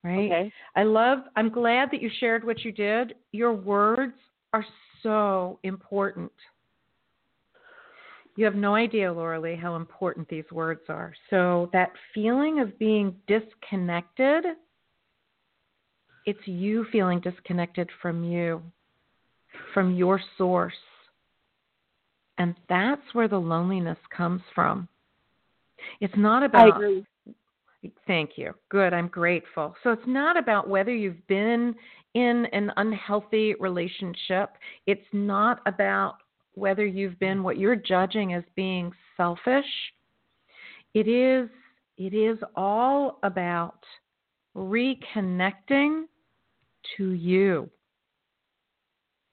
[0.02, 0.30] Right?
[0.30, 0.52] Okay.
[0.76, 3.14] I love I'm glad that you shared what you did.
[3.32, 4.14] Your words
[4.52, 4.64] are
[5.02, 6.32] so important.
[8.36, 11.12] You have no idea, Laura Lee, how important these words are.
[11.28, 14.44] So that feeling of being disconnected,
[16.24, 18.62] it's you feeling disconnected from you,
[19.74, 20.72] from your source.
[22.38, 24.88] And that's where the loneliness comes from.
[26.00, 27.04] It's not I about agree.
[28.06, 28.54] Thank you.
[28.68, 28.92] Good.
[28.92, 29.74] I'm grateful.
[29.82, 31.74] So it's not about whether you've been
[32.14, 34.50] in an unhealthy relationship.
[34.86, 36.16] It's not about
[36.54, 39.64] whether you've been what you're judging as being selfish.
[40.94, 41.48] It is
[41.96, 43.84] it is all about
[44.56, 46.04] reconnecting
[46.96, 47.70] to you.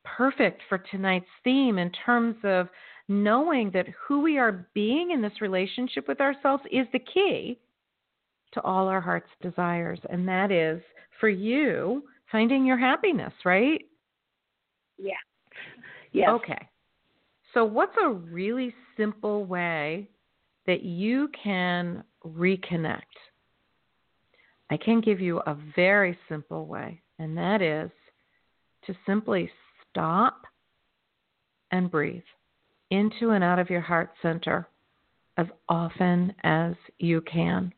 [0.03, 2.67] Perfect for tonight's theme in terms of
[3.07, 7.59] knowing that who we are being in this relationship with ourselves is the key
[8.53, 9.99] to all our heart's desires.
[10.09, 10.81] And that is
[11.19, 13.81] for you finding your happiness, right?
[14.97, 15.13] Yeah.
[16.11, 16.29] Yes.
[16.29, 16.67] Okay.
[17.53, 20.09] So, what's a really simple way
[20.65, 23.01] that you can reconnect?
[24.69, 27.89] I can give you a very simple way, and that is
[28.85, 29.49] to simply
[29.89, 30.41] stop
[31.71, 32.23] and breathe
[32.91, 34.67] into and out of your heart center
[35.37, 37.73] as often as you can.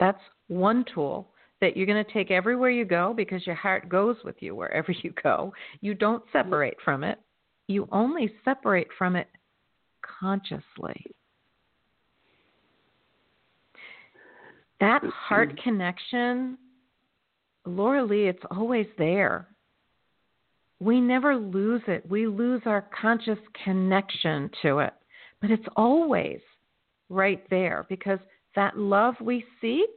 [0.00, 1.28] That's one tool
[1.60, 4.92] that you're going to take everywhere you go because your heart goes with you wherever
[5.02, 5.52] you go.
[5.80, 7.18] You don't separate from it,
[7.66, 9.28] you only separate from it
[10.20, 11.06] consciously.
[14.80, 16.58] That heart connection,
[17.64, 19.48] Laura Lee, it's always there.
[20.80, 22.08] We never lose it.
[22.08, 24.94] We lose our conscious connection to it,
[25.40, 26.40] but it's always
[27.08, 28.18] right there because
[28.56, 29.90] that love we seek,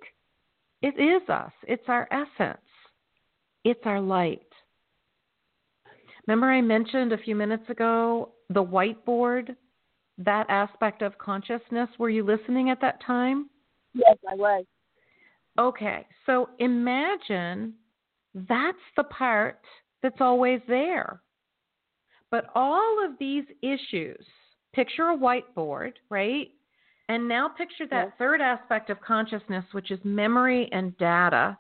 [0.82, 1.52] it is us.
[1.68, 2.62] It's our essence.
[3.64, 4.42] It's our light.
[6.28, 9.56] Remember, I mentioned a few minutes ago the whiteboard,
[10.18, 11.90] that aspect of consciousness.
[11.98, 13.50] Were you listening at that time?
[13.94, 14.66] Yes, I was.
[15.60, 17.74] Okay, so imagine
[18.34, 19.60] that's the part
[20.08, 21.22] that's always there.
[22.32, 24.26] But all of these issues,
[24.74, 26.49] picture a whiteboard, right?
[27.10, 28.18] And now picture that Yes.
[28.18, 31.58] third aspect of consciousness, which is memory and data,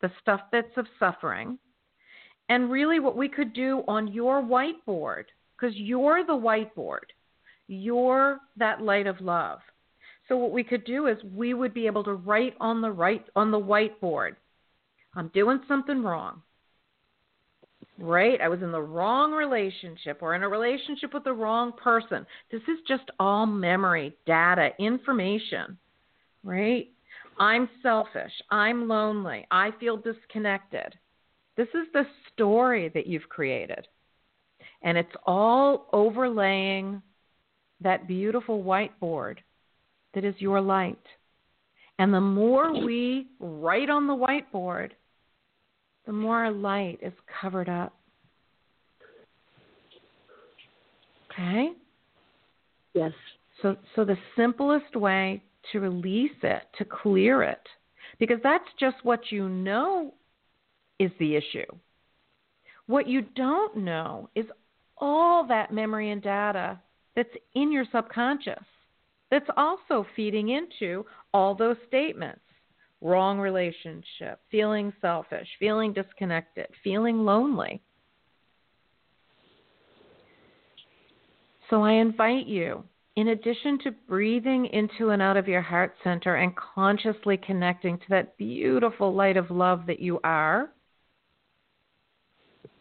[0.00, 1.58] the stuff that's of suffering.
[2.48, 5.24] And really, what we could do on your whiteboard,
[5.54, 7.10] because you're the whiteboard,
[7.68, 9.60] you're that light of love.
[10.28, 13.24] So what we could do is we would be able to write on the right
[13.36, 14.36] on the whiteboard.
[15.14, 16.42] I'm doing something wrong.
[18.02, 18.40] Right?
[18.40, 22.26] I was in the wrong relationship or in a relationship with the wrong person.
[22.50, 25.78] This is just all memory, data, information.
[26.42, 26.88] Right?
[27.38, 28.32] I'm selfish.
[28.50, 29.46] I'm lonely.
[29.52, 30.94] I feel disconnected.
[31.56, 33.86] This is the story that you've created.
[34.82, 37.02] And it's all overlaying
[37.82, 39.36] that beautiful whiteboard
[40.14, 40.98] that is your light.
[42.00, 44.90] And the more we write on the whiteboard,
[46.06, 47.94] the more light is covered up.
[51.30, 51.70] Okay?
[52.94, 53.12] Yes.
[53.62, 57.60] So so the simplest way to release it, to clear it,
[58.18, 60.12] because that's just what you know
[60.98, 61.66] is the issue.
[62.86, 64.46] What you don't know is
[64.98, 66.78] all that memory and data
[67.16, 68.64] that's in your subconscious
[69.30, 72.40] that's also feeding into all those statements
[73.02, 77.82] wrong relationship, feeling selfish, feeling disconnected, feeling lonely.
[81.68, 82.84] So I invite you,
[83.16, 88.04] in addition to breathing into and out of your heart center and consciously connecting to
[88.10, 90.70] that beautiful light of love that you are,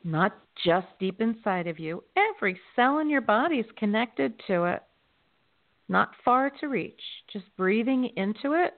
[0.03, 4.83] not just deep inside of you, every cell in your body is connected to it,
[5.87, 7.01] not far to reach.
[7.31, 8.73] Just breathing into it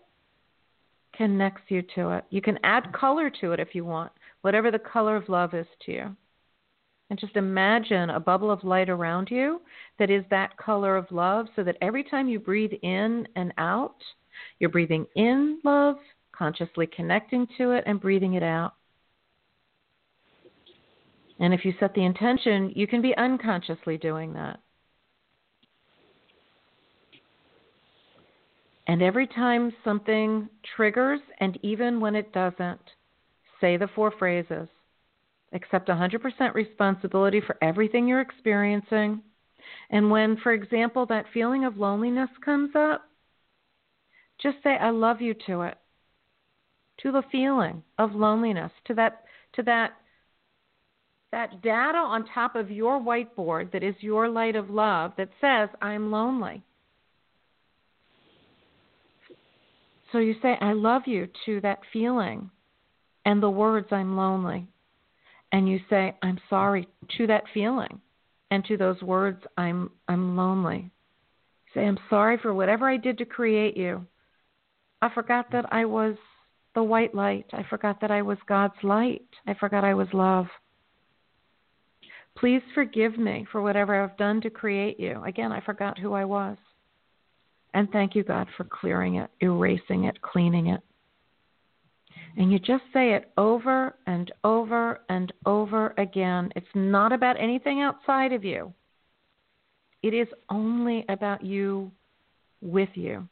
[1.16, 2.26] connects you to it.
[2.30, 4.11] You can add color to it if you want,
[4.41, 6.16] whatever the color of love is to you.
[7.09, 9.61] And just imagine a bubble of light around you
[9.99, 13.97] that is that color of love so that every time you breathe in and out,
[14.59, 15.97] you're breathing in love,
[16.32, 18.74] consciously connecting to it, and breathing it out.
[21.39, 24.59] And if you set the intention, you can be unconsciously doing that.
[28.88, 32.81] And every time something triggers, and even when it doesn't,
[33.61, 34.67] say the four phrases.
[35.53, 39.21] Accept 100% responsibility for everything you're experiencing.
[39.89, 43.05] And when, for example, that feeling of loneliness comes up,
[44.41, 45.77] just say, I love you to it.
[47.01, 49.23] To the feeling of loneliness, to that,
[49.53, 49.93] to that,
[51.31, 55.69] that data on top of your whiteboard that is your light of love that says,
[55.81, 56.63] I'm lonely.
[60.14, 62.51] So you say, I love you to that feeling
[63.26, 64.68] and the words, I'm lonely.
[65.51, 66.88] And you say, I'm sorry
[67.18, 67.99] to that feeling
[68.51, 70.91] and to those words, I'm, I'm lonely.
[71.74, 74.05] Say, I'm sorry for whatever I did to create you.
[75.01, 76.16] I forgot that I was
[76.76, 77.47] the white light.
[77.51, 79.26] I forgot that I was God's light.
[79.47, 80.45] I forgot I was love.
[82.38, 85.24] Please forgive me for whatever I've done to create you.
[85.24, 86.57] Again, I forgot who I was.
[87.74, 90.82] And thank you, God, for clearing it, erasing it, cleaning it.
[92.38, 96.51] And you just say it over and over and over again.
[96.55, 98.74] It's not about anything outside of you,
[100.01, 101.91] it is only about you
[102.61, 103.28] with you.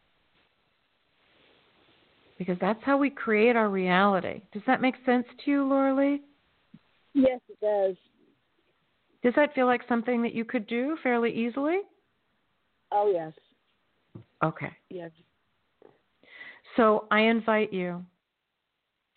[2.38, 4.42] Because that's how we create our reality.
[4.52, 6.22] Does that make sense to you, Laura Lee?
[7.14, 7.96] Yes, it does.
[9.22, 11.82] Does that feel like something that you could do fairly easily?
[12.92, 13.34] Oh, yes.
[14.44, 14.72] Okay.
[14.90, 15.12] Yes.
[16.76, 18.04] So I invite you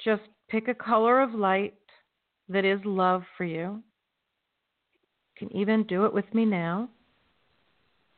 [0.04, 1.74] just pick a color of light
[2.48, 3.82] that is love for you.
[5.40, 6.88] You can even do it with me now.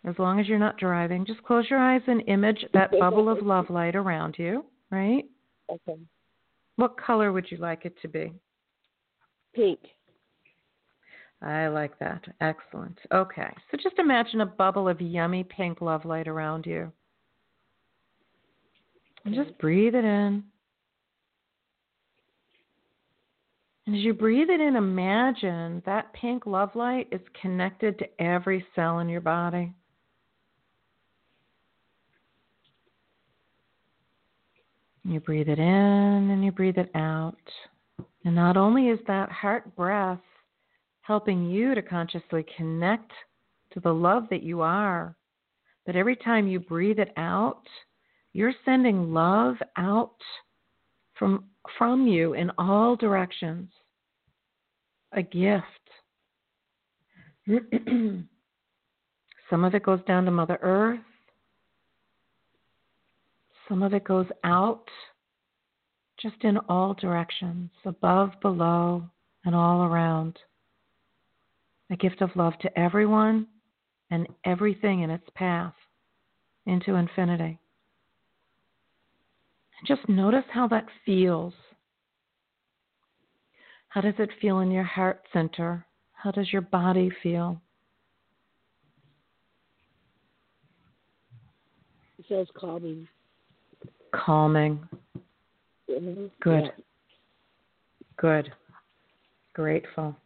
[0.04, 3.44] As long as you're not driving, just close your eyes and image that bubble of
[3.44, 5.24] love light around you, right?
[5.70, 5.98] Okay.
[6.76, 8.32] What color would you like it to be?
[9.54, 9.80] Pink.
[11.43, 12.22] I like that.
[12.41, 12.99] Excellent.
[13.12, 13.53] Okay.
[13.70, 16.91] So just imagine a bubble of yummy pink love light around you.
[19.24, 20.45] And just breathe it in.
[23.87, 28.64] And as you breathe it in, imagine that pink love light is connected to every
[28.74, 29.72] cell in your body.
[35.05, 37.37] You breathe it in and you breathe it out.
[38.24, 40.18] And not only is that heart breath
[41.07, 43.12] helping you to consciously connect
[43.72, 45.16] to the love that you are,
[45.84, 47.62] but every time you breathe it out,
[48.32, 50.16] you're sending love out
[51.18, 51.44] from
[51.78, 53.70] from you in all directions.
[55.12, 55.64] A gift.
[59.48, 60.98] Some of it goes down to Mother Earth.
[63.68, 64.84] Some of it goes out
[66.20, 69.04] just in all directions, above, below,
[69.44, 70.38] and all around.
[71.91, 73.47] A gift of love to everyone
[74.11, 75.74] and everything in its path
[76.66, 77.59] into infinity.
[79.78, 81.55] And just notice how that feels.
[83.89, 85.87] How does it feel in your heart center?
[86.12, 87.61] How does your body feel?
[92.18, 93.07] It feels calming.
[94.12, 94.89] Calming.
[95.91, 96.26] Mm-hmm.
[96.41, 96.64] Good.
[96.64, 96.70] Yeah.
[98.16, 98.53] Good.
[99.55, 100.16] Grateful.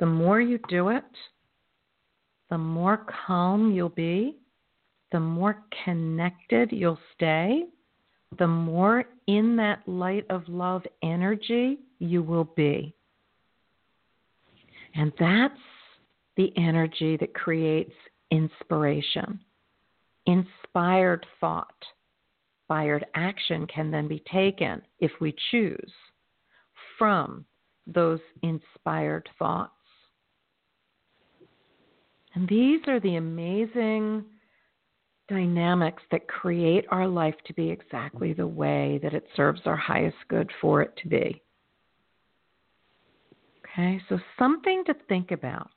[0.00, 1.04] The more you do it,
[2.50, 4.36] the more calm you'll be,
[5.12, 7.64] the more connected you'll stay,
[8.38, 12.94] the more in that light of love energy you will be.
[14.94, 15.54] And that's
[16.36, 17.94] the energy that creates
[18.30, 19.40] inspiration.
[20.26, 21.74] Inspired thought,
[22.64, 25.92] inspired action can then be taken if we choose
[26.98, 27.44] from
[27.86, 29.72] those inspired thoughts.
[32.34, 34.24] And these are the amazing
[35.28, 40.16] dynamics that create our life to be exactly the way that it serves our highest
[40.28, 41.42] good for it to be.
[43.64, 45.70] Okay, so something to think about.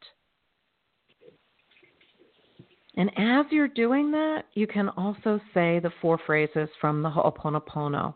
[2.98, 8.16] And as you're doing that, you can also say the four phrases from the Ho'oponopono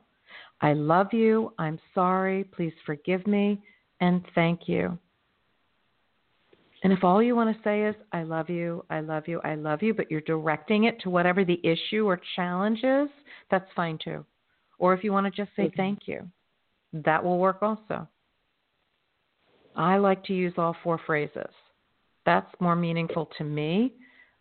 [0.63, 3.59] I love you, I'm sorry, please forgive me,
[3.99, 4.97] and thank you.
[6.84, 9.55] And if all you want to say is, I love you, I love you, I
[9.55, 13.09] love you, but you're directing it to whatever the issue or challenge is,
[13.51, 14.25] that's fine too.
[14.79, 15.73] Or if you want to just say Okay.
[15.77, 16.27] thank you,
[16.93, 18.07] that will work also.
[19.75, 21.51] I like to use all four phrases.
[22.25, 23.93] That's more meaningful to me,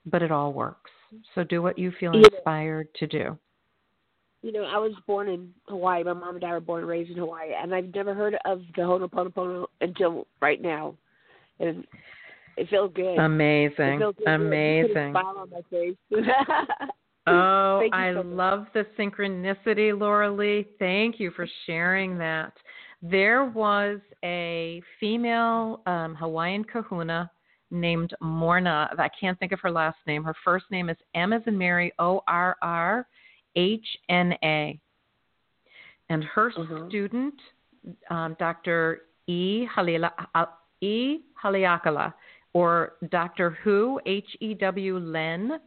[0.07, 0.91] but it all works.
[1.34, 3.38] So do what you feel inspired to do.
[4.43, 6.03] You know, I was born in Hawaii.
[6.03, 8.62] My mom and dad were born and raised in Hawaii, and I've never heard of
[8.74, 10.95] the Ho'oponopono until right now,
[11.59, 11.86] and
[12.57, 13.18] it feels good.
[13.18, 13.98] Amazing.
[13.98, 14.24] feels good.
[14.24, 15.12] You put a Amazing.
[15.12, 15.96] smile on my face.
[17.26, 20.66] Oh, I so love the synchronicity, Laura Lee.
[20.78, 22.53] Thank you for sharing that.
[23.03, 27.30] There was a female um, Hawaiian kahuna
[27.70, 28.98] named Morrnah.
[28.98, 30.24] I can't think of her last name.
[30.24, 33.07] Her first name is M as in Mary, O R R
[33.55, 34.80] H N A.
[36.09, 36.88] And her Uh-huh.
[36.88, 37.34] student,
[38.11, 39.03] um, Dr.
[39.28, 39.66] E.
[39.72, 40.46] Halila, uh,
[40.80, 41.20] E.
[41.44, 42.12] Haleakala,
[42.53, 43.51] or Dr.
[43.62, 45.61] Who, H E W Len,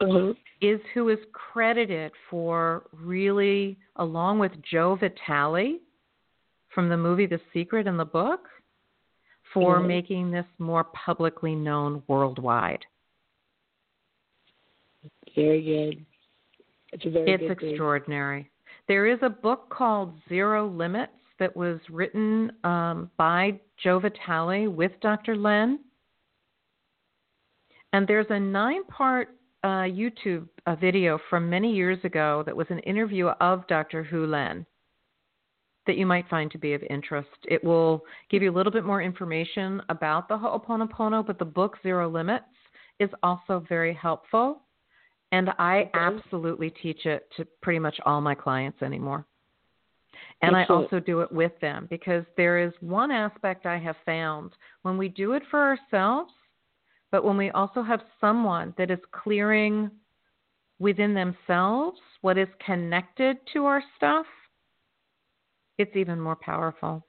[0.00, 0.32] uh-huh.
[0.60, 5.80] is who is credited for really, along with Joe Vitale
[6.68, 8.48] from the movie The Secret in the book,
[9.52, 9.86] for Mhm.
[9.86, 12.84] making this more publicly known worldwide.
[15.34, 16.06] Very good.
[16.92, 17.70] It's very It's good thing.
[17.70, 18.50] extraordinary.
[18.88, 24.92] There is a book called Zero Limits that was written um, by Joe Vitale with
[25.00, 25.36] Dr.
[25.36, 25.80] Len.
[27.92, 29.28] And there's a nine part
[29.64, 34.04] uh, YouTube uh, video from many years ago that was an interview of Dr.
[34.04, 34.66] Hew Len
[35.86, 37.28] that you might find to be of interest.
[37.48, 41.76] It will give you a little bit more information about the Ho'oponopono, but the book
[41.82, 42.44] Zero Limits
[42.98, 44.62] is also very helpful.
[45.32, 49.26] And I absolutely teach it to pretty much all my clients anymore.
[50.42, 54.52] And I also do it with them because there is one aspect I have found
[54.82, 56.32] when we do it for ourselves,
[57.10, 59.90] but when we also have someone that is clearing
[60.78, 64.26] within themselves what is connected to our stuff,
[65.78, 67.04] it's even more powerful.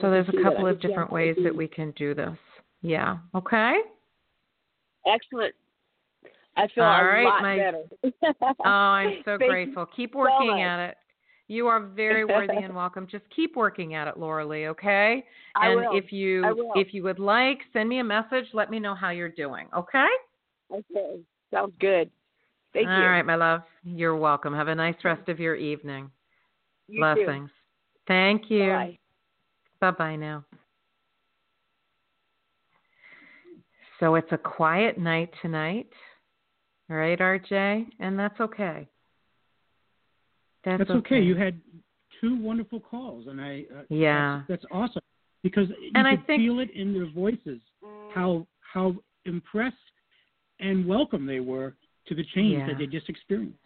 [0.00, 2.36] So there's a couple of can see how different ways that we can do this.
[2.82, 3.18] Yeah.
[3.34, 3.78] Okay.
[5.06, 5.54] Excellent.
[6.56, 7.82] I feel All a right, lot my- better.
[8.64, 9.86] Oh, I'm so grateful.
[9.94, 10.60] Keep working much.
[10.60, 10.96] at it.
[11.48, 13.06] You are very worthy and welcome.
[13.10, 15.24] Just keep working at it, Laura Lee, okay?
[15.54, 15.96] I and will.
[15.96, 19.28] if you if you would like, send me a message, let me know how you're
[19.28, 20.06] doing, okay?
[20.72, 21.20] Okay.
[21.52, 22.10] Sounds good.
[22.72, 23.04] Thank All you.
[23.04, 23.62] All right, my love.
[23.84, 24.52] You're welcome.
[24.52, 26.10] Have a nice rest of your evening.
[26.88, 27.50] You Blessings.
[28.06, 28.68] Thank you.
[28.72, 28.98] Bye.
[29.80, 30.44] Bye bye now.
[34.00, 35.88] So it's a quiet night tonight,
[36.88, 37.86] right, RJ?
[37.98, 38.86] And that's okay.
[40.66, 41.20] That's, That's okay.
[41.20, 41.58] You had
[42.20, 44.42] two wonderful calls, and I uh, Yeah.
[44.48, 45.02] that's, that's awesome
[45.44, 47.60] because you And I think- feel it in their voices
[48.12, 48.96] how how
[49.26, 49.76] impressed
[50.60, 51.76] and welcome they were
[52.08, 52.66] to the change Yeah.
[52.66, 53.58] that they just experienced.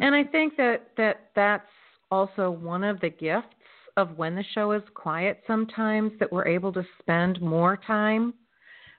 [0.00, 1.68] And I think that, that that's
[2.10, 3.54] also one of the gifts
[3.96, 8.32] of when the show is quiet sometimes that we're able to spend more time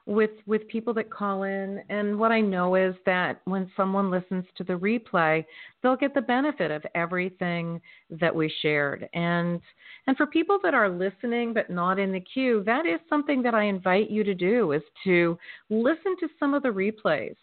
[0.10, 1.84] with with people that call in.
[1.90, 5.46] And what I know is that when someone listens to the replay
[5.82, 7.80] they'll get the benefit of everything
[8.10, 9.08] that we shared.
[9.14, 9.62] And
[10.08, 13.54] and for people that are listening but not in the queue that is something that
[13.54, 15.38] I invite you to do is to
[15.70, 17.36] listen to some of the replays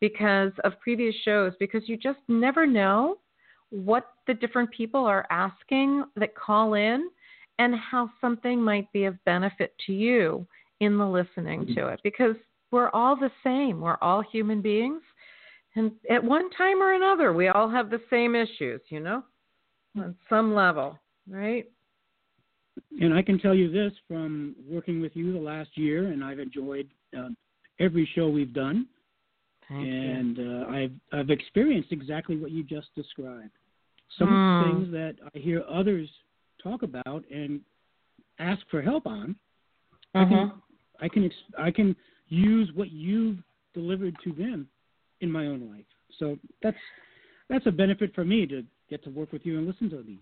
[0.00, 3.18] because of previous shows because you just never know
[3.70, 7.10] what the different people are asking that call in
[7.58, 10.46] and how something might be of benefit to you
[10.80, 11.74] in the listening mm-hmm.
[11.74, 12.36] to it because
[12.70, 13.80] we're all the same.
[13.80, 15.02] We're all human beings.
[15.74, 19.22] And at one time or another, we all have the same issues, you know,
[19.96, 20.98] on some level,
[21.28, 21.66] right?
[23.00, 26.38] And I can tell you this from working with you the last year, and I've
[26.38, 27.28] enjoyed uh,
[27.78, 28.86] every show we've done.
[29.68, 33.50] Thank and uh, I've I've experienced exactly what you just described.
[34.18, 34.60] Some mm.
[34.60, 36.08] of the things that I hear others
[36.62, 37.60] talk about and
[38.38, 39.34] ask for help on,
[40.14, 40.24] uh-huh.
[40.24, 40.58] I can mm-hmm.
[41.00, 41.94] I can I can
[42.28, 43.38] use what you've
[43.74, 44.68] delivered to them
[45.20, 45.84] in my own life.
[46.18, 46.76] So that's
[47.48, 50.18] that's a benefit for me to get to work with you and listen to these.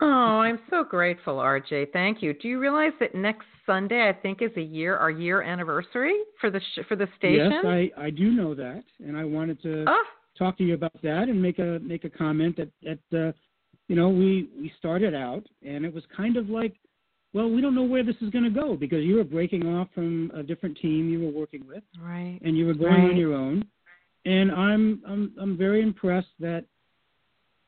[0.00, 1.92] Oh, I'm so grateful, RJ.
[1.92, 2.34] Thank you.
[2.34, 6.50] Do you realize that next Sunday, I think, is a year our year anniversary for
[6.50, 7.52] the sh- for the station?
[7.52, 10.04] Yes, I I do know that, and I wanted to oh.
[10.36, 13.32] talk to you about that and make a make a comment that that uh,
[13.88, 16.74] you know we we started out and it was kind of like
[17.34, 19.88] well, we don't know where this is going to go because you were breaking off
[19.92, 22.38] from a different team you were working with, right?
[22.42, 23.10] And you were going right.
[23.10, 23.66] on your own.
[24.24, 26.64] And I'm I'm I'm very impressed that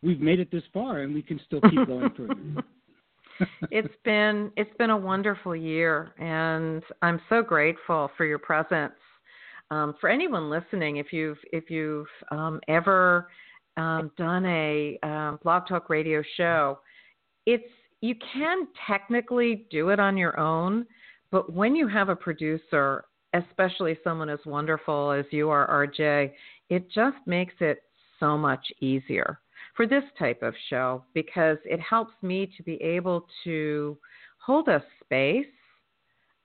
[0.02, 2.34] we've made it this far and we can still keep going further.
[3.70, 8.94] it's been it's been a wonderful year, and I'm so grateful for your presence.
[9.70, 13.28] Um, for anyone listening, if you've if you've um, ever
[13.76, 16.78] um, done a um, blog talk radio show,
[17.44, 17.68] it's
[18.06, 20.86] you can technically do it on your own,
[21.30, 23.04] but when you have a producer,
[23.34, 26.32] especially someone as wonderful as you are, RJ,
[26.70, 27.82] it just makes it
[28.20, 29.40] so much easier
[29.76, 33.98] for this type of show because it helps me to be able to
[34.38, 35.46] hold a space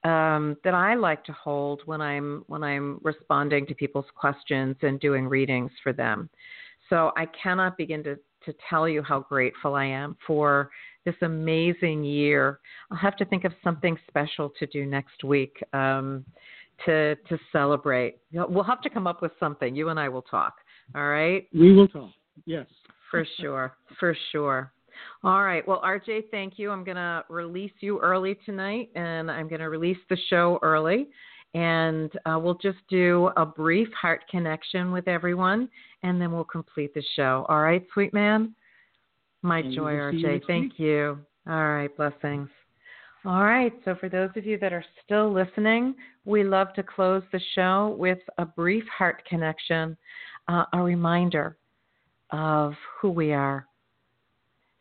[0.03, 4.99] um, that I like to hold when I'm when I'm responding to people's questions and
[4.99, 6.27] doing readings for them.
[6.89, 10.71] So I cannot begin to to tell you how grateful I am for
[11.05, 12.59] this amazing year.
[12.91, 16.25] I'll have to think of something special to do next week um,
[16.85, 18.17] to to celebrate.
[18.31, 19.75] We'll have to come up with something.
[19.75, 20.55] You and I will talk.
[20.95, 21.47] All right.
[21.53, 22.11] We will talk.
[22.45, 22.67] Yes.
[23.09, 23.73] For sure.
[23.99, 24.71] For sure.
[25.23, 25.67] All right.
[25.67, 26.71] Well, RJ, thank you.
[26.71, 31.07] I'm going to release you early tonight, and I'm going to release the show early.
[31.53, 35.69] And uh, we'll just do a brief heart connection with everyone,
[36.03, 37.45] and then we'll complete the show.
[37.49, 38.55] All right, sweet man?
[39.41, 40.41] My and joy, RJ.
[40.45, 41.19] Thank you.
[41.47, 42.49] All right, blessings.
[43.23, 45.93] All right, so for those of you that are still listening,
[46.25, 49.95] we love to close the show with a brief heart connection,
[50.47, 51.57] uh, a reminder
[52.31, 53.67] of who we are.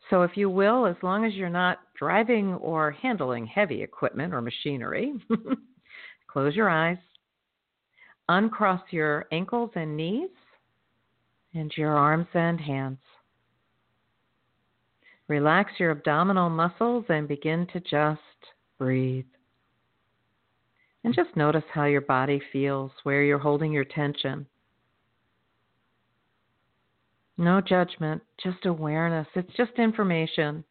[0.09, 4.41] So, if you will, as long as you're not driving or handling heavy equipment or
[4.41, 5.13] machinery,
[6.27, 6.97] close your eyes,
[8.27, 10.29] uncross your ankles and knees,
[11.53, 12.97] and your arms and hands.
[15.31, 18.19] Relax your abdominal muscles and begin to just
[18.77, 19.23] breathe.
[21.05, 24.45] And just notice how your body feels, where you're holding your tension.
[27.37, 29.25] No judgment, just awareness.
[29.33, 30.65] It's just information.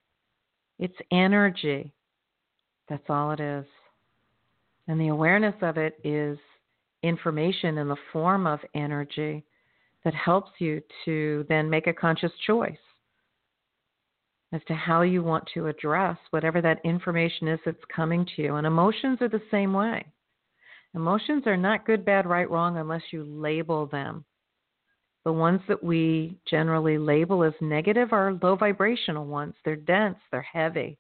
[0.79, 1.95] It's energy.
[2.91, 3.65] That's all it is.
[4.89, 6.39] And the awareness of it is
[7.03, 9.43] information in the form of energy
[10.05, 12.77] that helps you to then make a conscious choice
[14.53, 18.57] as to how you want to address whatever that information is that's coming to you.
[18.57, 20.05] And emotions are the same way.
[20.95, 24.25] Emotions are not good, bad, right, wrong unless you label them.
[25.25, 29.55] The ones that we generally label as negative are low vibrational ones.
[29.65, 30.99] They're dense, they're heavy.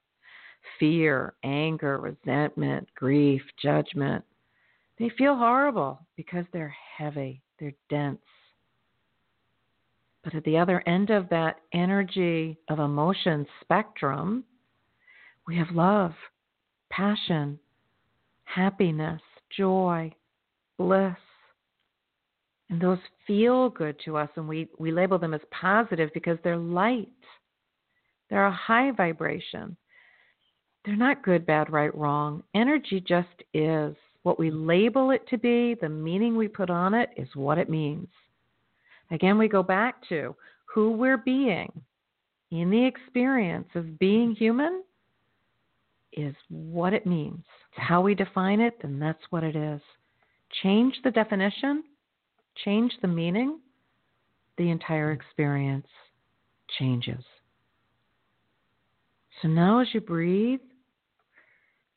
[0.78, 4.24] Fear, anger, resentment, grief, judgment.
[4.98, 8.20] They feel horrible because they're heavy, they're dense.
[10.22, 14.44] But at the other end of that energy of emotion spectrum,
[15.46, 16.12] we have love,
[16.90, 17.58] passion,
[18.44, 19.22] happiness,
[19.56, 20.12] joy,
[20.78, 21.16] bliss.
[22.68, 26.56] And those feel good to us, and we, we label them as positive because they're
[26.56, 27.08] light.
[28.28, 29.76] They're a high vibration.
[30.84, 32.42] They're not good, bad, right, wrong.
[32.54, 33.96] Energy just is.
[34.22, 37.70] What we label it to be, the meaning we put on it, is what it
[37.70, 38.08] means.
[39.10, 40.34] Again, we go back to
[40.66, 41.72] who we're being
[42.50, 44.82] in the experience of being human
[46.12, 47.44] is what it means.
[47.70, 49.80] It's how we define it, then that's what it is.
[50.62, 51.84] Change the definition,
[52.64, 53.60] change the meaning,
[54.58, 55.86] the entire experience
[56.78, 57.24] changes.
[59.40, 60.60] So now as you breathe,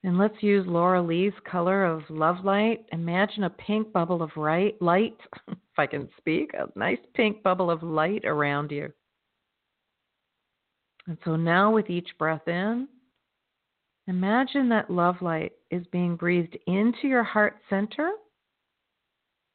[0.04, 2.86] and let's use Laura Lee's color of love light.
[2.92, 7.72] Imagine a pink bubble of light, light, if I can speak, a nice pink bubble
[7.72, 8.92] of light around you.
[11.08, 12.88] And so now with each breath in,
[14.08, 18.12] imagine that love light is being breathed into your heart center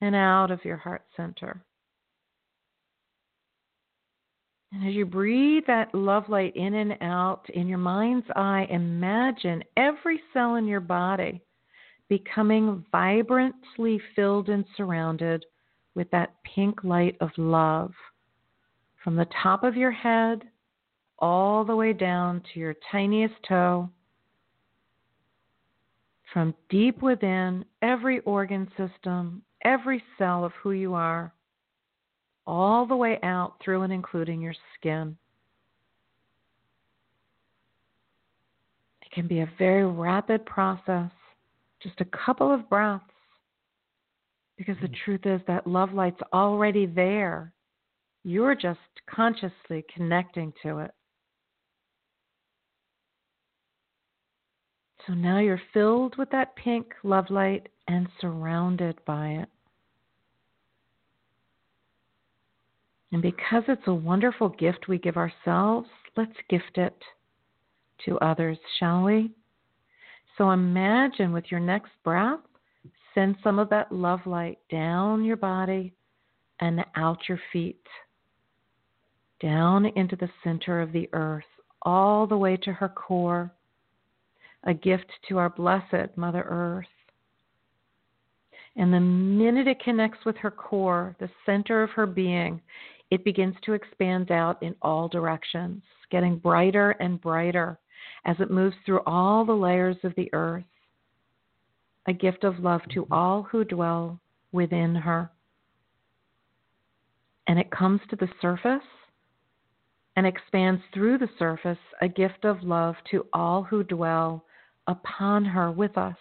[0.00, 1.62] and out of your heart center.
[4.72, 9.64] And as you breathe that love light in and out, in your mind's eye, imagine
[9.76, 11.40] every cell in your body
[12.08, 15.44] becoming vibrantly filled and surrounded
[15.94, 17.92] with that pink light of love
[19.02, 20.42] from the top of your head
[21.18, 23.88] all the way down to your tiniest toe.
[26.32, 31.32] From deep within every organ system, every cell of who you are
[32.48, 35.16] all the way out through and including your skin.
[39.02, 41.10] It can be a very rapid process,
[41.82, 43.04] just a couple of breaths,
[44.56, 44.94] because the hmm.
[45.04, 47.52] truth is that love light's already there.
[48.24, 48.80] You're just
[49.14, 50.90] consciously connecting to it.
[55.06, 59.48] So now you're filled with that pink love light and surrounded by it.
[63.12, 66.96] And because it's a wonderful gift we give ourselves, let's gift it
[68.04, 69.30] to others, shall we?
[70.36, 72.40] So imagine with your next breath,
[73.14, 75.94] send some of that love light down your body
[76.60, 77.84] and out your feet,
[79.40, 81.44] down into the center of the earth,
[81.82, 83.50] all the way to her core,
[84.64, 86.86] a gift to our blessed Mother Earth.
[88.76, 92.60] And the minute it connects with her core, the center of her being,
[93.10, 97.78] it begins to expand out in all directions, getting brighter and brighter
[98.24, 100.64] as it moves through all the layers of the earth.
[102.06, 104.20] A gift of love to all who dwell
[104.52, 105.30] within her.
[107.46, 108.82] And it comes to the surface
[110.16, 114.44] and expands through the surface, a gift of love to all who dwell
[114.86, 116.16] upon her with us.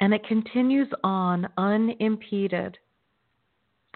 [0.00, 2.78] And it continues on unimpeded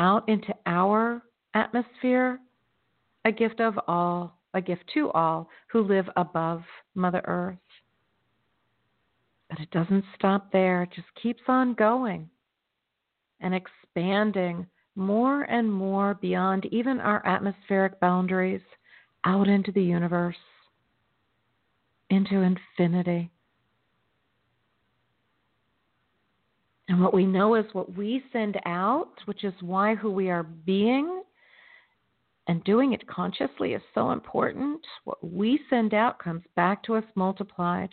[0.02, 1.22] out into our
[1.54, 2.40] atmosphere,
[3.24, 6.62] a gift of all, a gift to all who live above
[6.96, 7.56] Mother Earth.
[9.48, 12.28] But it doesn't stop there, it just keeps on going
[13.40, 18.60] and expanding more and more beyond even our atmospheric boundaries
[19.24, 20.36] out into the universe,
[22.10, 23.30] into infinity.
[26.88, 30.42] And what we know is what we send out, which is why who we are
[30.42, 31.22] being
[32.48, 34.80] and doing it consciously is so important.
[35.04, 37.90] What we send out comes back to us multiplied.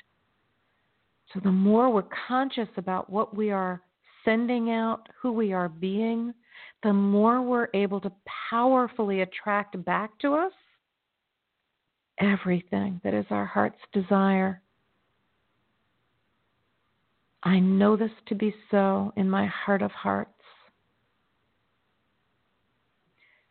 [1.33, 3.81] So the more we're conscious about what we are
[4.25, 6.33] sending out, who we are being,
[6.83, 8.11] the more we're able to
[8.49, 10.51] powerfully attract back to us
[12.19, 14.61] everything that is our heart's desire.
[17.49, 20.29] I know this to be so in my heart of hearts.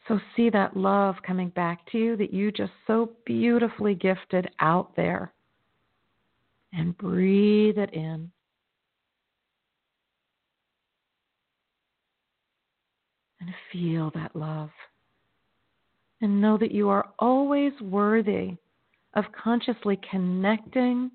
[0.07, 4.94] So see that love coming back to you that you just so beautifully gifted out
[4.94, 5.32] there.
[6.72, 8.30] And breathe it in.
[13.40, 14.70] And feel that love.
[16.20, 18.59] And know that you are always worthy
[19.14, 21.11] of consciously connecting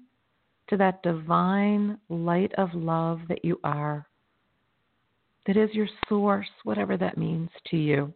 [0.70, 4.08] to that divine light of love that you are,
[5.46, 8.14] that is your source, whatever that means to you.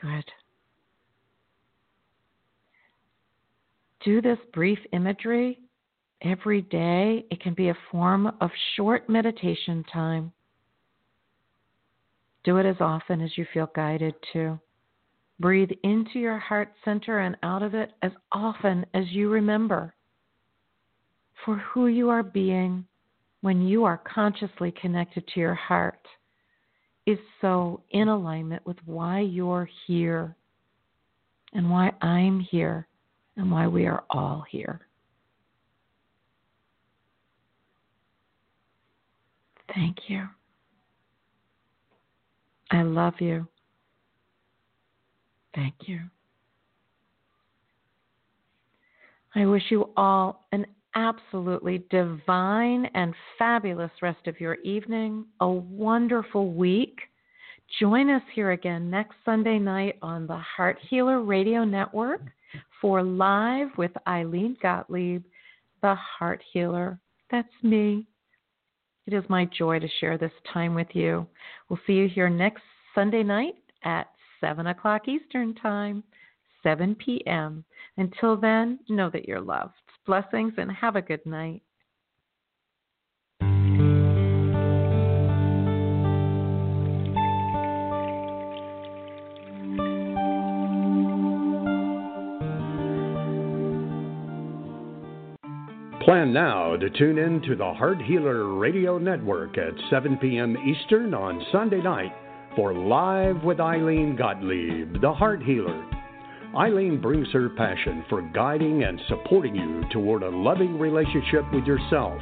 [0.00, 0.24] Good.
[4.04, 5.60] Do this brief imagery
[6.22, 7.24] every day.
[7.30, 10.32] It can be a form of short meditation time.
[12.44, 14.58] Do it as often as you feel guided to.
[15.40, 19.94] Breathe into your heart center and out of it as often as you remember.
[21.44, 22.84] For who you are being
[23.40, 26.06] when you are consciously connected to your heart
[27.06, 30.36] is so in alignment with why you're here
[31.52, 32.88] and why I'm here
[33.36, 34.80] and why we are all here.
[39.74, 40.26] Thank you.
[42.70, 43.46] I love you.
[45.54, 46.00] Thank you.
[49.34, 56.52] I wish you all an absolutely divine and fabulous rest of your evening, a wonderful
[56.52, 56.98] week.
[57.80, 62.20] Join us here again next Sunday night on the Heart Healer Radio Network
[62.80, 65.24] for Live with Ilene Gottlieb,
[65.82, 67.00] the Heart Healer.
[67.30, 68.06] That's me.
[69.06, 71.26] It is my joy to share this time with you.
[71.68, 72.62] We'll see you here next
[72.94, 74.08] Sunday night at
[74.44, 76.04] 7 o'clock Eastern Time,
[76.62, 77.64] 7 p.m.
[77.96, 79.72] Until then, know that you're loved.
[80.06, 81.62] Blessings and have a good night.
[96.02, 100.54] Plan now to tune in to the Heart Healer Radio Network at 7 p.m.
[100.68, 102.12] Eastern on Sunday night
[102.56, 105.84] for Live with Ilene Gottlieb, the Heart Healer.
[106.54, 112.20] Ilene brings her passion for guiding and supporting you toward a loving relationship with yourself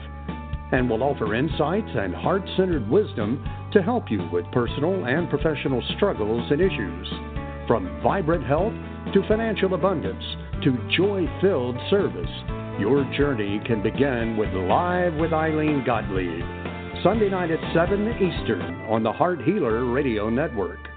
[0.72, 5.82] and will offer insights and heart centered wisdom to help you with personal and professional
[5.96, 7.08] struggles and issues.
[7.68, 8.72] From vibrant health
[9.12, 10.24] to financial abundance
[10.64, 12.30] to joy filled service.
[12.80, 16.61] Your journey can begin with Live with Ilene Gottlieb,
[17.02, 20.91] Sunday night at 7 Eastern on the Heart Healer Radio Network.